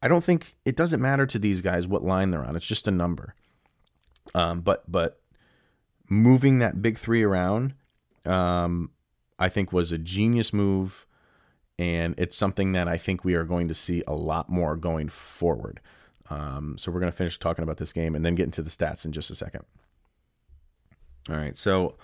I 0.03 0.09
don't 0.09 0.25
think 0.25 0.57
it 0.65 0.77
doesn't 0.77 1.01
matter 1.01 1.27
to 1.27 1.39
these 1.39 1.61
guys 1.61 1.87
what 1.87 2.05
line 2.05 2.31
they're 2.31 2.45
on. 2.45 2.57
It's 2.57 2.67
just 2.67 2.87
a 2.89 2.93
number. 2.93 3.35
Um, 4.35 4.61
but 4.61 4.91
but 4.91 5.21
moving 6.09 6.59
that 6.59 6.83
big 6.83 6.99
three 6.99 7.23
around, 7.23 7.75
um, 8.25 8.91
I 9.39 9.49
think 9.49 9.73
was 9.73 9.93
a 9.93 9.99
genius 9.99 10.53
move, 10.53 11.07
and 11.79 12.15
it's 12.19 12.37
something 12.37 12.73
that 12.73 12.89
I 12.89 12.99
think 12.99 13.25
we 13.25 13.35
are 13.35 13.45
going 13.45 13.69
to 13.69 13.75
see 13.75 14.03
a 14.07 14.15
lot 14.15 14.49
more 14.49 14.77
going 14.77 15.09
forward. 15.09 15.81
Um, 16.29 16.77
so 16.79 16.93
we're 16.93 17.01
going 17.01 17.13
to 17.13 17.17
finish 17.17 17.39
talking 17.39 17.63
about 17.63 17.79
this 17.79 17.93
game 17.93 18.15
and 18.15 18.25
then 18.25 18.35
get 18.35 18.45
into 18.45 18.63
the 18.63 18.71
stats 18.71 19.05
in 19.05 19.13
just 19.13 19.31
a 19.31 19.35
second. 19.35 19.65
All 21.29 21.37
right, 21.37 21.57
so 21.57 21.97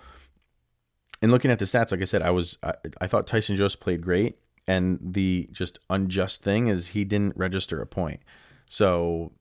in 1.22 1.30
looking 1.30 1.50
at 1.50 1.58
the 1.58 1.64
stats, 1.64 1.92
like 1.92 2.02
I 2.02 2.04
said, 2.04 2.22
I 2.22 2.30
was 2.30 2.58
I, 2.62 2.74
I 3.00 3.06
thought 3.06 3.26
Tyson 3.26 3.56
Jost 3.56 3.80
played 3.80 4.02
great, 4.02 4.38
and 4.66 4.98
the 5.00 5.48
just 5.52 5.78
unjust 5.88 6.42
thing 6.42 6.66
is 6.66 6.88
he 6.88 7.04
didn't 7.04 7.36
register 7.36 7.80
a 7.80 7.86
point. 7.86 8.20
So 8.68 9.32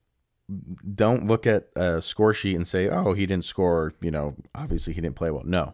don't 0.94 1.28
look 1.28 1.48
at 1.48 1.70
a 1.76 2.02
score 2.02 2.34
sheet 2.34 2.56
and 2.56 2.68
say, 2.68 2.88
"Oh, 2.88 3.14
he 3.14 3.26
didn't 3.26 3.46
score." 3.46 3.94
You 4.02 4.12
know, 4.12 4.36
obviously 4.54 4.94
he 4.94 5.02
didn't 5.02 5.16
play 5.16 5.32
well. 5.32 5.44
No, 5.46 5.74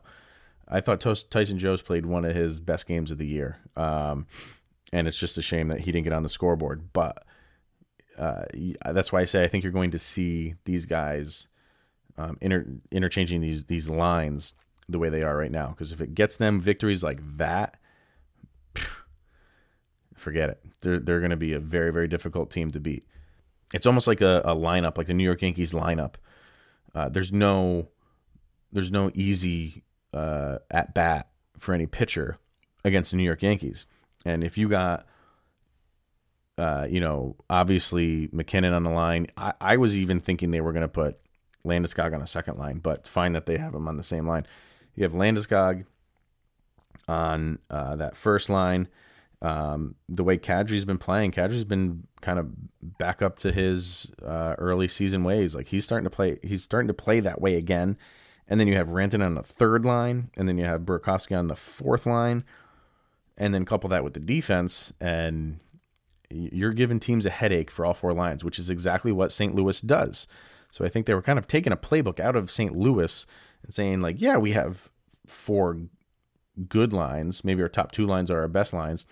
I 0.67 0.79
thought 0.79 1.01
Tyson 1.01 1.59
Jost 1.59 1.85
played 1.85 2.05
one 2.05 2.23
of 2.25 2.35
his 2.35 2.59
best 2.59 2.87
games 2.87 3.11
of 3.11 3.17
the 3.17 3.27
year, 3.27 3.57
um, 3.75 4.27
and 4.93 5.07
it's 5.07 5.19
just 5.19 5.37
a 5.37 5.41
shame 5.41 5.67
that 5.67 5.81
he 5.81 5.91
didn't 5.91 6.05
get 6.05 6.13
on 6.13 6.23
the 6.23 6.29
scoreboard. 6.29 6.93
But 6.93 7.25
uh, 8.17 8.45
that's 8.91 9.11
why 9.11 9.21
I 9.21 9.25
say 9.25 9.43
I 9.43 9.47
think 9.47 9.63
you're 9.63 9.73
going 9.73 9.91
to 9.91 9.99
see 9.99 10.55
these 10.63 10.85
guys 10.85 11.47
um, 12.17 12.37
inter- 12.39 12.67
interchanging 12.91 13.41
these 13.41 13.65
these 13.65 13.89
lines 13.89 14.53
the 14.87 14.99
way 14.99 15.09
they 15.09 15.23
are 15.23 15.35
right 15.35 15.51
now. 15.51 15.67
Because 15.67 15.91
if 15.91 15.99
it 15.99 16.15
gets 16.15 16.37
them 16.37 16.59
victories 16.59 17.03
like 17.03 17.21
that, 17.37 17.75
forget 20.15 20.49
it. 20.49 20.61
They're 20.81 20.99
they're 20.99 21.19
going 21.19 21.31
to 21.31 21.37
be 21.37 21.53
a 21.53 21.59
very 21.59 21.91
very 21.91 22.07
difficult 22.07 22.49
team 22.49 22.71
to 22.71 22.79
beat 22.79 23.05
it's 23.73 23.85
almost 23.85 24.07
like 24.07 24.21
a, 24.21 24.41
a 24.45 24.55
lineup, 24.55 24.97
like 24.97 25.07
the 25.07 25.13
New 25.13 25.23
York 25.23 25.41
Yankees 25.41 25.73
lineup. 25.73 26.15
Uh, 26.93 27.09
there's 27.09 27.31
no 27.31 27.87
there's 28.71 28.91
no 28.91 29.11
easy 29.13 29.83
uh, 30.13 30.57
at 30.69 30.93
bat 30.93 31.29
for 31.57 31.73
any 31.73 31.85
pitcher 31.85 32.37
against 32.83 33.11
the 33.11 33.17
New 33.17 33.23
York 33.23 33.41
Yankees. 33.41 33.85
And 34.25 34.43
if 34.43 34.57
you 34.57 34.69
got, 34.69 35.05
uh, 36.57 36.87
you 36.89 36.99
know, 36.99 37.35
obviously 37.49 38.29
MacKinnon 38.31 38.73
on 38.73 38.83
the 38.83 38.91
line, 38.91 39.27
I, 39.35 39.53
I 39.59 39.77
was 39.77 39.97
even 39.97 40.19
thinking 40.19 40.51
they 40.51 40.61
were 40.61 40.73
going 40.73 40.81
to 40.81 40.87
put 40.87 41.19
Landeskog 41.65 42.13
on 42.13 42.21
a 42.21 42.27
second 42.27 42.57
line, 42.57 42.79
but 42.79 43.07
fine 43.07 43.33
that 43.33 43.45
they 43.45 43.57
have 43.57 43.73
him 43.73 43.87
on 43.87 43.97
the 43.97 44.03
same 44.03 44.27
line. 44.27 44.45
You 44.95 45.03
have 45.03 45.13
Landeskog 45.13 45.85
on 47.07 47.59
uh, 47.69 47.95
that 47.97 48.15
first 48.15 48.49
line 48.49 48.87
um, 49.41 49.95
the 50.07 50.23
way 50.23 50.37
Kadri's 50.37 50.85
been 50.85 50.99
playing, 50.99 51.31
Kadri's 51.31 51.63
been 51.63 52.03
kind 52.21 52.37
of 52.37 52.47
back 52.81 53.21
up 53.21 53.37
to 53.39 53.51
his 53.51 54.11
uh, 54.23 54.55
early 54.57 54.87
season 54.87 55.23
ways. 55.23 55.55
Like 55.55 55.67
he's 55.67 55.83
starting 55.83 56.03
to 56.03 56.11
play, 56.11 56.37
he's 56.43 56.63
starting 56.63 56.87
to 56.87 56.93
play 56.93 57.19
that 57.21 57.41
way 57.41 57.55
again. 57.55 57.97
And 58.47 58.59
then 58.59 58.67
you 58.67 58.75
have 58.75 58.89
Rantanen 58.89 59.25
on 59.25 59.35
the 59.35 59.43
third 59.43 59.85
line, 59.85 60.29
and 60.37 60.47
then 60.47 60.57
you 60.57 60.65
have 60.65 60.81
Burakovsky 60.81 61.37
on 61.37 61.47
the 61.47 61.55
fourth 61.55 62.05
line, 62.05 62.43
and 63.37 63.53
then 63.53 63.63
couple 63.63 63.89
that 63.89 64.03
with 64.03 64.13
the 64.13 64.19
defense, 64.19 64.91
and 64.99 65.59
you're 66.29 66.73
giving 66.73 66.99
teams 66.99 67.25
a 67.25 67.29
headache 67.29 67.71
for 67.71 67.85
all 67.85 67.93
four 67.93 68.13
lines, 68.13 68.43
which 68.43 68.59
is 68.59 68.69
exactly 68.69 69.11
what 69.11 69.31
St. 69.31 69.55
Louis 69.55 69.79
does. 69.81 70.27
So 70.69 70.83
I 70.83 70.89
think 70.89 71.05
they 71.05 71.13
were 71.13 71.21
kind 71.21 71.39
of 71.39 71.47
taking 71.47 71.71
a 71.71 71.77
playbook 71.77 72.19
out 72.19 72.35
of 72.35 72.51
St. 72.51 72.75
Louis 72.75 73.25
and 73.63 73.73
saying 73.73 74.01
like, 74.01 74.19
yeah, 74.21 74.37
we 74.37 74.51
have 74.51 74.89
four 75.25 75.77
good 76.67 76.93
lines. 76.93 77.43
Maybe 77.43 77.61
our 77.61 77.69
top 77.69 77.91
two 77.91 78.05
lines 78.05 78.29
are 78.29 78.41
our 78.41 78.47
best 78.47 78.73
lines 78.73 79.05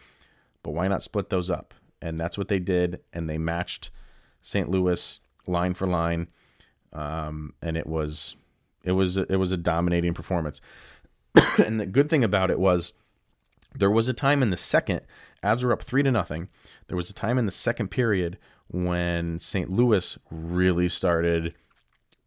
but 0.63 0.72
why 0.72 0.88
not 0.88 1.04
split 1.04 1.30
those 1.30 1.50
up? 1.50 1.74
And 2.02 2.19
that's 2.19 2.38
what 2.38 2.48
they 2.48 2.60
did, 2.60 3.02
and 3.12 3.30
they 3.30 3.38
matched 3.38 3.91
St. 4.41 4.69
Louis 4.69 5.19
line 5.48 5.74
for 5.74 5.88
line, 5.88 6.28
um, 6.93 7.54
and 7.62 7.76
it 7.78 7.88
was 7.88 8.36
it 8.84 8.93
was 8.93 9.17
it 9.17 9.38
was 9.38 9.52
a 9.52 9.58
dominating 9.58 10.13
performance. 10.13 10.62
and 11.65 11.80
the 11.80 11.86
good 11.86 12.10
thing 12.10 12.24
about 12.24 12.50
it 12.50 12.60
was 12.60 12.93
there 13.76 13.91
was 13.91 14.08
a 14.08 14.13
time 14.13 14.41
in 14.41 14.50
the 14.50 14.58
second, 14.58 15.02
as 15.43 15.63
were 15.63 15.74
up 15.74 15.82
three 15.82 16.04
to 16.04 16.12
nothing. 16.12 16.50
There 16.88 16.98
was 16.98 17.10
a 17.10 17.13
time 17.13 17.38
in 17.38 17.45
the 17.45 17.52
second 17.52 17.89
period 17.89 18.38
when 18.67 19.39
St. 19.39 19.69
Louis 19.69 20.17
really 20.32 20.89
started 20.89 21.54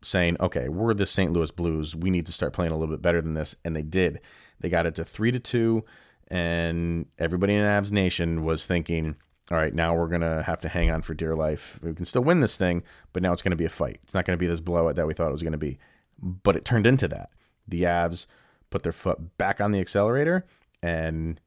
saying, 0.03 0.37
"Okay, 0.40 0.68
we're 0.68 0.95
the 0.95 1.07
St. 1.07 1.33
Louis 1.33 1.51
Blues. 1.51 1.97
We 1.97 2.11
need 2.11 2.27
to 2.27 2.33
start 2.33 2.53
playing 2.53 2.73
a 2.73 2.77
little 2.77 2.95
bit 2.95 3.03
better 3.03 3.23
than 3.23 3.35
this," 3.35 3.57
and 3.64 3.75
they 3.75 3.83
did. 3.83 4.21
They 4.61 4.68
got 4.68 4.87
it 4.87 4.95
to 4.97 5.05
three 5.05 5.31
to 5.31 5.40
two 5.40 5.85
and 6.33 7.05
everybody 7.18 7.55
in 7.55 7.62
Avs 7.62 7.92
Nation 7.92 8.42
was 8.42 8.64
thinking, 8.64 9.16
all 9.51 9.59
right, 9.59 9.75
now 9.75 9.95
we're 9.95 10.09
gonna 10.09 10.42
have 10.42 10.61
to 10.61 10.68
hang 10.68 10.90
on 10.90 11.03
for 11.03 11.12
dear 11.12 11.37
life. 11.37 11.79
We 11.83 11.92
can 11.92 12.07
still 12.07 12.25
win 12.25 12.40
this 12.40 12.57
thing, 12.57 12.85
but 13.12 13.23
now 13.23 13.35
it's 13.35 13.42
gonna 13.42 13.55
be 13.55 13.66
a 13.66 13.71
fight. 13.71 14.01
It's 14.03 14.14
not 14.14 14.25
gonna 14.25 14.38
be 14.38 14.47
this 14.47 14.59
blowout 14.61 14.97
that 14.97 15.07
we 15.07 15.12
thought 15.12 15.29
it 15.29 15.33
was 15.33 15.42
gonna 15.42 15.59
be. 15.59 15.79
But 16.18 16.57
it 16.57 16.64
turned 16.64 16.87
into 16.87 17.07
that. 17.09 17.33
The 17.68 17.83
Avs 17.83 18.25
put 18.71 18.83
their 18.83 18.92
foot 18.92 19.37
back 19.37 19.61
on 19.61 19.73
the 19.73 19.81
accelerator 19.81 20.47
and 20.83 21.38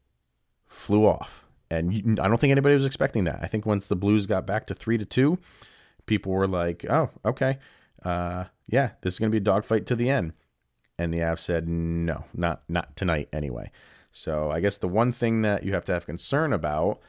flew 0.67 1.07
off. 1.07 1.47
And 1.71 2.19
I 2.21 2.27
don't 2.27 2.37
think 2.37 2.51
anybody 2.51 2.75
was 2.75 2.85
expecting 2.85 3.23
that. 3.23 3.39
I 3.41 3.47
think 3.47 3.65
once 3.65 3.87
the 3.87 3.95
Blues 3.95 4.27
got 4.27 4.45
back 4.45 4.67
to 4.67 4.75
three 4.75 4.99
to 4.99 5.05
two, 5.05 5.39
people 6.05 6.31
were 6.31 6.47
like, 6.47 6.85
"Oh, 6.87 7.09
okay, 7.25 7.57
uh, 8.03 8.45
yeah, 8.67 8.91
this 9.01 9.15
is 9.15 9.19
gonna 9.19 9.31
be 9.31 9.37
a 9.37 9.41
dogfight 9.41 9.87
to 9.87 9.95
the 9.95 10.11
end." 10.11 10.33
And 10.99 11.11
the 11.11 11.21
Avs 11.21 11.39
said, 11.39 11.67
"No, 11.67 12.25
not 12.35 12.61
not 12.69 12.95
tonight, 12.95 13.29
anyway." 13.33 13.71
So 14.17 14.49
I 14.49 14.61
guess 14.61 14.77
the 14.77 14.87
one 14.87 15.11
thing 15.11 15.41
that 15.41 15.63
you 15.63 15.73
have 15.73 15.83
to 15.85 15.93
have 15.93 16.05
concern 16.05 16.53
about, 16.53 17.01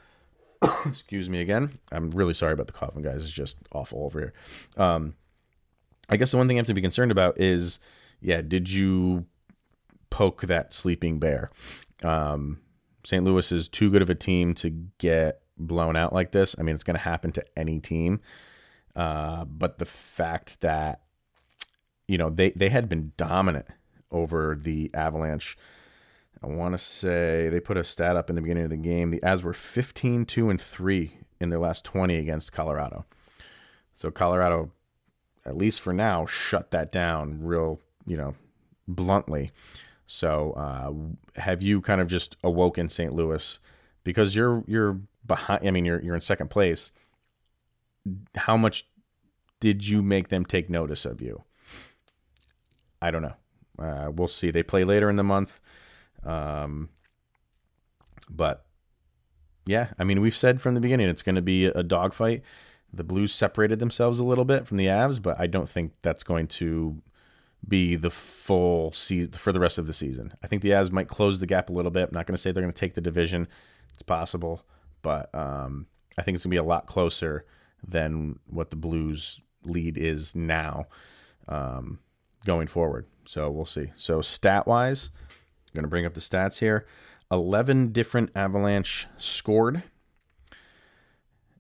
excuse 0.86 1.30
me 1.30 1.40
again, 1.40 1.78
I'm 1.92 2.10
really 2.10 2.34
sorry 2.34 2.52
about 2.52 2.66
the 2.66 2.72
coughing, 2.72 3.02
guys. 3.02 3.22
It's 3.22 3.30
just 3.30 3.58
awful 3.70 4.02
over 4.02 4.18
here. 4.18 4.32
Um, 4.76 5.14
I 6.08 6.16
guess 6.16 6.32
the 6.32 6.36
one 6.36 6.48
thing 6.48 6.56
you 6.56 6.60
have 6.60 6.66
to 6.66 6.74
be 6.74 6.82
concerned 6.82 7.12
about 7.12 7.40
is, 7.40 7.78
yeah, 8.20 8.42
did 8.42 8.68
you 8.68 9.24
poke 10.10 10.42
that 10.42 10.72
sleeping 10.72 11.20
bear? 11.20 11.52
Um, 12.02 12.58
St. 13.04 13.24
Louis 13.24 13.52
is 13.52 13.68
too 13.68 13.88
good 13.88 14.02
of 14.02 14.10
a 14.10 14.16
team 14.16 14.52
to 14.54 14.70
get 14.98 15.42
blown 15.56 15.94
out 15.94 16.12
like 16.12 16.32
this. 16.32 16.56
I 16.58 16.62
mean, 16.62 16.74
it's 16.74 16.84
going 16.84 16.96
to 16.96 17.02
happen 17.02 17.30
to 17.32 17.44
any 17.56 17.78
team. 17.78 18.20
Uh, 18.96 19.44
but 19.44 19.78
the 19.78 19.84
fact 19.84 20.60
that, 20.62 21.02
you 22.08 22.18
know, 22.18 22.30
they, 22.30 22.50
they 22.50 22.68
had 22.68 22.88
been 22.88 23.12
dominant 23.16 23.68
over 24.10 24.58
the 24.60 24.90
Avalanche 24.92 25.56
I 26.42 26.48
want 26.48 26.74
to 26.74 26.78
say 26.78 27.48
they 27.48 27.60
put 27.60 27.76
a 27.76 27.84
stat 27.84 28.16
up 28.16 28.28
in 28.28 28.36
the 28.36 28.42
beginning 28.42 28.64
of 28.64 28.70
the 28.70 28.76
game. 28.76 29.10
The 29.10 29.20
Avs 29.20 29.42
were 29.42 29.52
15 29.52 30.26
2 30.26 30.50
and 30.50 30.60
3 30.60 31.18
in 31.40 31.48
their 31.48 31.58
last 31.58 31.84
20 31.84 32.16
against 32.16 32.52
Colorado. 32.52 33.04
So 33.94 34.10
Colorado 34.10 34.70
at 35.44 35.56
least 35.56 35.80
for 35.80 35.92
now 35.92 36.26
shut 36.26 36.72
that 36.72 36.92
down 36.92 37.40
real, 37.42 37.80
you 38.06 38.16
know, 38.16 38.34
bluntly. 38.88 39.52
So, 40.06 40.52
uh, 40.52 41.40
have 41.40 41.62
you 41.62 41.80
kind 41.80 42.00
of 42.00 42.08
just 42.08 42.36
awoken 42.44 42.88
St. 42.88 43.12
Louis 43.12 43.58
because 44.04 44.36
you're 44.36 44.62
you're 44.66 45.00
behind 45.26 45.66
I 45.66 45.70
mean 45.70 45.84
you're 45.84 46.00
you're 46.02 46.14
in 46.14 46.20
second 46.20 46.48
place. 46.50 46.92
How 48.36 48.56
much 48.56 48.86
did 49.58 49.86
you 49.86 50.02
make 50.02 50.28
them 50.28 50.44
take 50.44 50.70
notice 50.70 51.04
of 51.04 51.20
you? 51.20 51.42
I 53.02 53.10
don't 53.10 53.22
know. 53.22 53.34
Uh, 53.78 54.10
we'll 54.12 54.28
see. 54.28 54.50
They 54.50 54.62
play 54.62 54.84
later 54.84 55.10
in 55.10 55.16
the 55.16 55.24
month. 55.24 55.60
Um, 56.26 56.90
but 58.28 58.66
yeah, 59.66 59.88
I 59.98 60.04
mean, 60.04 60.20
we've 60.20 60.36
said 60.36 60.60
from 60.60 60.74
the 60.74 60.80
beginning 60.80 61.08
it's 61.08 61.22
going 61.22 61.36
to 61.36 61.42
be 61.42 61.66
a 61.66 61.82
dogfight. 61.82 62.42
The 62.92 63.04
Blues 63.04 63.32
separated 63.32 63.78
themselves 63.78 64.20
a 64.20 64.24
little 64.24 64.44
bit 64.44 64.66
from 64.66 64.76
the 64.76 64.86
Avs, 64.86 65.20
but 65.20 65.38
I 65.40 65.46
don't 65.46 65.68
think 65.68 65.92
that's 66.02 66.22
going 66.22 66.46
to 66.48 67.02
be 67.66 67.96
the 67.96 68.10
full 68.10 68.92
season 68.92 69.32
for 69.32 69.52
the 69.52 69.60
rest 69.60 69.78
of 69.78 69.86
the 69.86 69.92
season. 69.92 70.32
I 70.42 70.46
think 70.46 70.62
the 70.62 70.70
Avs 70.70 70.92
might 70.92 71.08
close 71.08 71.40
the 71.40 71.46
gap 71.46 71.68
a 71.68 71.72
little 71.72 71.90
bit. 71.90 72.08
I'm 72.08 72.14
not 72.14 72.26
going 72.26 72.36
to 72.36 72.40
say 72.40 72.52
they're 72.52 72.62
going 72.62 72.72
to 72.72 72.78
take 72.78 72.94
the 72.94 73.00
division. 73.00 73.48
It's 73.94 74.02
possible, 74.02 74.64
but 75.02 75.34
um, 75.34 75.86
I 76.18 76.22
think 76.22 76.36
it's 76.36 76.44
going 76.44 76.50
to 76.50 76.54
be 76.54 76.56
a 76.58 76.62
lot 76.62 76.86
closer 76.86 77.44
than 77.86 78.38
what 78.46 78.70
the 78.70 78.76
Blues 78.76 79.40
lead 79.64 79.98
is 79.98 80.34
now 80.34 80.86
um, 81.48 81.98
going 82.44 82.68
forward. 82.68 83.06
So 83.24 83.50
we'll 83.50 83.66
see. 83.66 83.90
So 83.96 84.20
stat 84.20 84.66
wise, 84.66 85.10
going 85.76 85.84
to 85.84 85.88
bring 85.88 86.04
up 86.06 86.14
the 86.14 86.20
stats 86.20 86.58
here. 86.58 86.84
11 87.30 87.92
different 87.92 88.30
Avalanche 88.34 89.06
scored. 89.18 89.82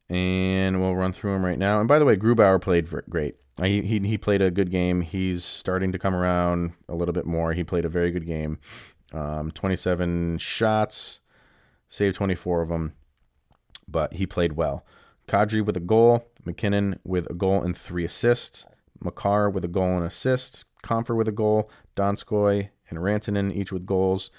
and 0.08 0.80
we'll 0.80 0.94
run 0.96 1.12
through 1.12 1.32
them 1.32 1.44
right 1.44 1.58
now. 1.58 1.78
And 1.80 1.88
by 1.88 1.98
the 1.98 2.04
way, 2.04 2.16
Grubauer 2.16 2.60
played 2.60 2.88
great. 3.08 3.36
He, 3.62 3.82
he, 3.82 3.98
he 4.00 4.18
played 4.18 4.42
a 4.42 4.50
good 4.50 4.70
game. 4.70 5.00
He's 5.00 5.44
starting 5.44 5.90
to 5.92 5.98
come 5.98 6.14
around 6.14 6.72
a 6.88 6.94
little 6.94 7.12
bit 7.14 7.26
more. 7.26 7.52
He 7.52 7.64
played 7.64 7.84
a 7.84 7.88
very 7.88 8.10
good 8.10 8.26
game. 8.26 8.58
Um, 9.12 9.50
27 9.50 10.38
shots, 10.38 11.20
saved 11.88 12.16
24 12.16 12.62
of 12.62 12.68
them, 12.68 12.92
but 13.88 14.14
he 14.14 14.26
played 14.26 14.52
well. 14.52 14.84
Kadri 15.26 15.64
with 15.64 15.76
a 15.76 15.80
goal, 15.80 16.26
MacKinnon 16.44 17.00
with 17.04 17.28
a 17.30 17.34
goal 17.34 17.62
and 17.62 17.76
three 17.76 18.04
assists, 18.04 18.66
Makar 19.00 19.50
with 19.50 19.64
a 19.64 19.68
goal 19.68 19.96
and 19.96 20.04
assist, 20.04 20.64
Compher 20.82 21.16
with 21.16 21.28
a 21.28 21.32
goal, 21.32 21.70
Donskoy 21.96 22.68
and 22.88 22.98
Rantanen 22.98 23.54
each 23.54 23.72
with 23.72 23.86
goals. 23.86 24.30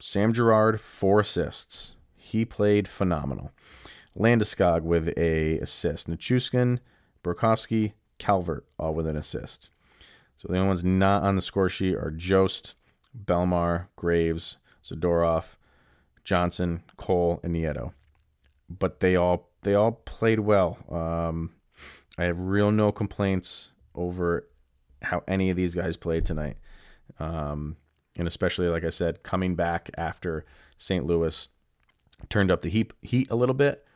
Sam 0.00 0.32
Girard, 0.32 0.80
four 0.80 1.20
assists. 1.20 1.94
He 2.14 2.44
played 2.44 2.88
phenomenal. 2.88 3.52
Landeskog 4.16 4.82
with 4.82 5.16
a 5.16 5.58
assist. 5.58 6.08
Nichushkin, 6.08 6.80
Burakovsky, 7.22 7.92
Calvert, 8.18 8.64
all 8.78 8.94
with 8.94 9.06
an 9.06 9.16
assist. 9.16 9.70
So 10.36 10.48
the 10.48 10.56
only 10.56 10.68
ones 10.68 10.84
not 10.84 11.22
on 11.22 11.36
the 11.36 11.42
score 11.42 11.68
sheet 11.68 11.96
are 11.96 12.10
Jost, 12.10 12.76
Bellemare, 13.16 13.88
Graves, 13.96 14.58
Zadorov, 14.82 15.56
Johnson, 16.24 16.82
Cole, 16.96 17.40
and 17.42 17.54
Nieto. 17.54 17.92
But 18.68 19.00
they 19.00 19.16
all 19.16 19.50
they 19.62 19.74
all 19.74 19.92
played 19.92 20.40
well. 20.40 20.78
Um, 20.90 21.52
I 22.18 22.24
have 22.24 22.40
real 22.40 22.70
no 22.70 22.92
complaints 22.92 23.70
over 23.94 24.48
how 25.02 25.22
any 25.28 25.50
of 25.50 25.56
these 25.56 25.74
guys 25.74 25.96
played 25.96 26.24
tonight. 26.26 26.56
Um, 27.18 27.76
and 28.18 28.26
especially, 28.26 28.68
like 28.68 28.84
I 28.84 28.90
said, 28.90 29.22
coming 29.22 29.54
back 29.54 29.90
after 29.96 30.44
St. 30.78 31.06
Louis 31.06 31.48
turned 32.28 32.50
up 32.50 32.62
the 32.62 32.70
heat, 32.70 32.92
heat 33.02 33.30
a 33.30 33.36
little 33.36 33.54
bit, 33.54 33.86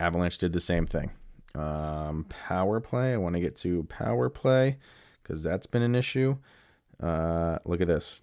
Avalanche 0.00 0.38
did 0.38 0.52
the 0.52 0.60
same 0.60 0.86
thing. 0.86 1.10
Um, 1.54 2.26
power 2.28 2.80
play. 2.80 3.14
I 3.14 3.16
want 3.16 3.34
to 3.34 3.40
get 3.40 3.56
to 3.58 3.84
power 3.84 4.28
play 4.28 4.78
because 5.22 5.42
that's 5.42 5.66
been 5.66 5.82
an 5.82 5.94
issue. 5.94 6.36
Uh, 7.02 7.58
look 7.64 7.80
at 7.80 7.88
this. 7.88 8.20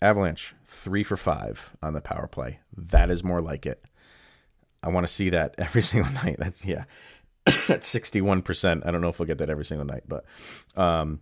Avalanche, 0.00 0.54
three 0.66 1.02
for 1.02 1.16
five 1.16 1.76
on 1.82 1.94
the 1.94 2.00
power 2.00 2.28
play. 2.28 2.60
That 2.76 3.10
is 3.10 3.24
more 3.24 3.40
like 3.40 3.66
it. 3.66 3.84
I 4.82 4.88
want 4.88 5.06
to 5.06 5.12
see 5.12 5.30
that 5.30 5.54
every 5.58 5.82
single 5.82 6.12
night. 6.12 6.36
That's, 6.38 6.64
yeah, 6.64 6.84
that's 7.44 7.92
61%. 7.92 8.86
I 8.86 8.90
don't 8.90 9.00
know 9.00 9.08
if 9.08 9.18
we'll 9.18 9.26
get 9.26 9.38
that 9.38 9.50
every 9.50 9.64
single 9.64 9.86
night, 9.86 10.04
but 10.06 10.24
um, 10.76 11.20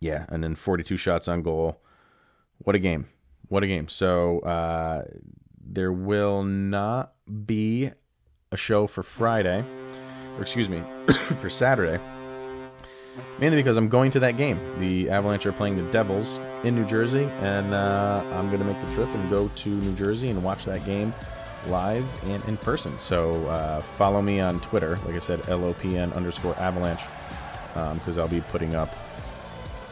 yeah. 0.00 0.26
And 0.28 0.42
then 0.42 0.54
42 0.54 0.96
shots 0.96 1.28
on 1.28 1.42
goal. 1.42 1.80
What 2.58 2.76
a 2.76 2.78
game. 2.78 3.08
What 3.48 3.62
a 3.62 3.66
game. 3.66 3.88
So 3.88 4.40
uh, 4.40 5.04
there 5.60 5.92
will 5.92 6.42
not 6.42 7.14
be 7.46 7.90
a 8.52 8.56
show 8.56 8.86
for 8.86 9.02
Friday, 9.02 9.64
or 10.36 10.42
excuse 10.42 10.68
me, 10.68 10.82
for 11.40 11.50
Saturday. 11.50 12.02
Mainly 13.38 13.56
because 13.56 13.76
I'm 13.76 13.88
going 13.88 14.10
to 14.12 14.20
that 14.20 14.36
game. 14.36 14.60
The 14.78 15.10
Avalanche 15.10 15.46
are 15.46 15.52
playing 15.52 15.76
the 15.76 15.90
Devils 15.90 16.40
in 16.62 16.74
New 16.74 16.84
Jersey, 16.86 17.24
and 17.40 17.74
uh, 17.74 18.22
I'm 18.32 18.46
going 18.48 18.60
to 18.60 18.64
make 18.64 18.80
the 18.80 18.94
trip 18.94 19.12
and 19.12 19.30
go 19.30 19.48
to 19.48 19.68
New 19.68 19.94
Jersey 19.94 20.28
and 20.28 20.42
watch 20.42 20.64
that 20.66 20.84
game 20.84 21.12
live 21.66 22.06
and 22.24 22.44
in 22.44 22.56
person. 22.56 22.96
So 22.98 23.44
uh, 23.46 23.80
follow 23.80 24.22
me 24.22 24.40
on 24.40 24.60
Twitter, 24.60 24.98
like 25.04 25.14
I 25.14 25.18
said, 25.18 25.40
LOPN 25.42 26.14
underscore 26.14 26.56
Avalanche, 26.58 27.02
because 27.74 28.18
um, 28.18 28.20
I'll 28.20 28.28
be 28.28 28.40
putting 28.40 28.74
up 28.74 28.94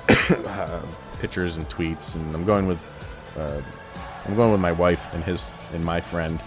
pictures 1.20 1.56
and 1.56 1.68
tweets, 1.68 2.14
and 2.14 2.34
I'm 2.34 2.44
going 2.44 2.66
with 2.66 2.84
uh, 3.36 3.60
I'm 4.26 4.36
going 4.36 4.52
with 4.52 4.60
my 4.60 4.72
wife 4.72 5.12
and 5.14 5.22
his 5.22 5.50
and 5.72 5.84
my 5.84 6.00
friend 6.00 6.40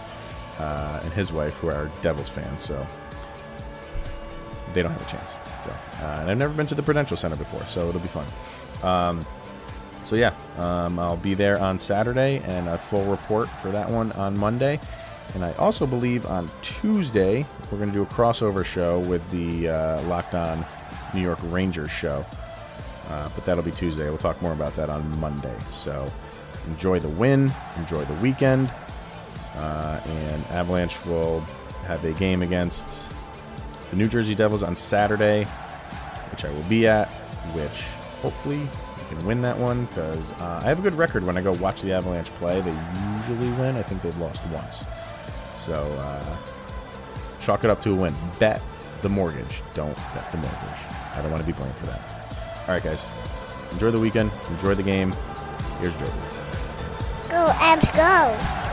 uh, 0.58 1.00
and 1.02 1.12
his 1.12 1.32
wife, 1.32 1.54
who 1.54 1.68
are 1.68 1.90
Devils 2.02 2.28
fans, 2.28 2.62
so 2.62 2.86
they 4.72 4.82
don't 4.82 4.92
have 4.92 5.06
a 5.06 5.10
chance. 5.10 5.28
So, 5.64 5.70
uh, 6.04 6.20
and 6.20 6.30
I've 6.30 6.38
never 6.38 6.54
been 6.54 6.66
to 6.68 6.74
the 6.74 6.82
Prudential 6.82 7.16
Center 7.16 7.36
before, 7.36 7.64
so 7.66 7.88
it'll 7.88 8.00
be 8.00 8.08
fun. 8.08 8.26
Um, 8.82 9.26
so 10.04 10.16
yeah, 10.16 10.34
um, 10.58 10.98
I'll 10.98 11.16
be 11.16 11.34
there 11.34 11.58
on 11.60 11.78
Saturday, 11.78 12.38
and 12.44 12.68
a 12.68 12.78
full 12.78 13.04
report 13.04 13.48
for 13.48 13.70
that 13.70 13.88
one 13.88 14.12
on 14.12 14.36
Monday. 14.36 14.80
And 15.34 15.44
I 15.44 15.52
also 15.52 15.86
believe 15.86 16.26
on 16.26 16.50
Tuesday 16.62 17.46
we're 17.70 17.78
going 17.78 17.90
to 17.90 17.94
do 17.94 18.02
a 18.02 18.06
crossover 18.06 18.64
show 18.64 18.98
with 18.98 19.28
the 19.30 19.68
uh, 19.68 20.02
Locked 20.02 20.34
On 20.34 20.64
New 21.14 21.20
York 21.20 21.38
Rangers 21.44 21.90
show. 21.90 22.24
Uh, 23.10 23.28
but 23.34 23.44
that'll 23.44 23.64
be 23.64 23.72
Tuesday. 23.72 24.08
We'll 24.08 24.18
talk 24.18 24.40
more 24.40 24.52
about 24.52 24.76
that 24.76 24.88
on 24.88 25.18
Monday. 25.18 25.56
So 25.72 26.10
enjoy 26.68 27.00
the 27.00 27.08
win, 27.08 27.52
enjoy 27.76 28.04
the 28.04 28.14
weekend. 28.14 28.72
Uh, 29.56 30.00
and 30.06 30.46
Avalanche 30.46 31.04
will 31.06 31.40
have 31.86 32.04
a 32.04 32.12
game 32.12 32.42
against 32.42 33.10
the 33.90 33.96
New 33.96 34.08
Jersey 34.08 34.36
Devils 34.36 34.62
on 34.62 34.76
Saturday, 34.76 35.44
which 36.30 36.44
I 36.44 36.52
will 36.52 36.62
be 36.68 36.86
at, 36.86 37.08
which 37.52 37.82
hopefully 38.22 38.58
we 38.60 39.16
can 39.16 39.26
win 39.26 39.42
that 39.42 39.58
one 39.58 39.86
because 39.86 40.30
uh, 40.32 40.60
I 40.62 40.68
have 40.68 40.78
a 40.78 40.82
good 40.82 40.94
record 40.94 41.24
when 41.24 41.36
I 41.36 41.40
go 41.40 41.52
watch 41.54 41.82
the 41.82 41.92
Avalanche 41.92 42.28
play. 42.34 42.60
They 42.60 42.78
usually 43.18 43.50
win. 43.58 43.76
I 43.76 43.82
think 43.82 44.02
they've 44.02 44.16
lost 44.18 44.40
once. 44.52 44.84
So 45.58 45.82
uh, 45.98 46.36
chalk 47.40 47.64
it 47.64 47.70
up 47.70 47.82
to 47.82 47.90
a 47.90 47.94
win. 47.94 48.14
Bet 48.38 48.62
the 49.02 49.08
mortgage. 49.08 49.62
Don't 49.74 49.96
bet 50.14 50.30
the 50.30 50.38
mortgage. 50.38 50.78
I 51.14 51.20
don't 51.22 51.32
want 51.32 51.42
to 51.42 51.46
be 51.46 51.52
blamed 51.52 51.74
for 51.74 51.86
that. 51.86 52.19
All 52.70 52.76
right, 52.76 52.84
guys. 52.84 53.04
Enjoy 53.72 53.90
the 53.90 53.98
weekend. 53.98 54.30
Enjoy 54.48 54.74
the 54.74 54.82
game. 54.84 55.12
Here's 55.80 55.92
Jordan. 55.94 56.16
Go, 57.28 57.50
Avs, 57.58 57.90
go. 57.96 58.69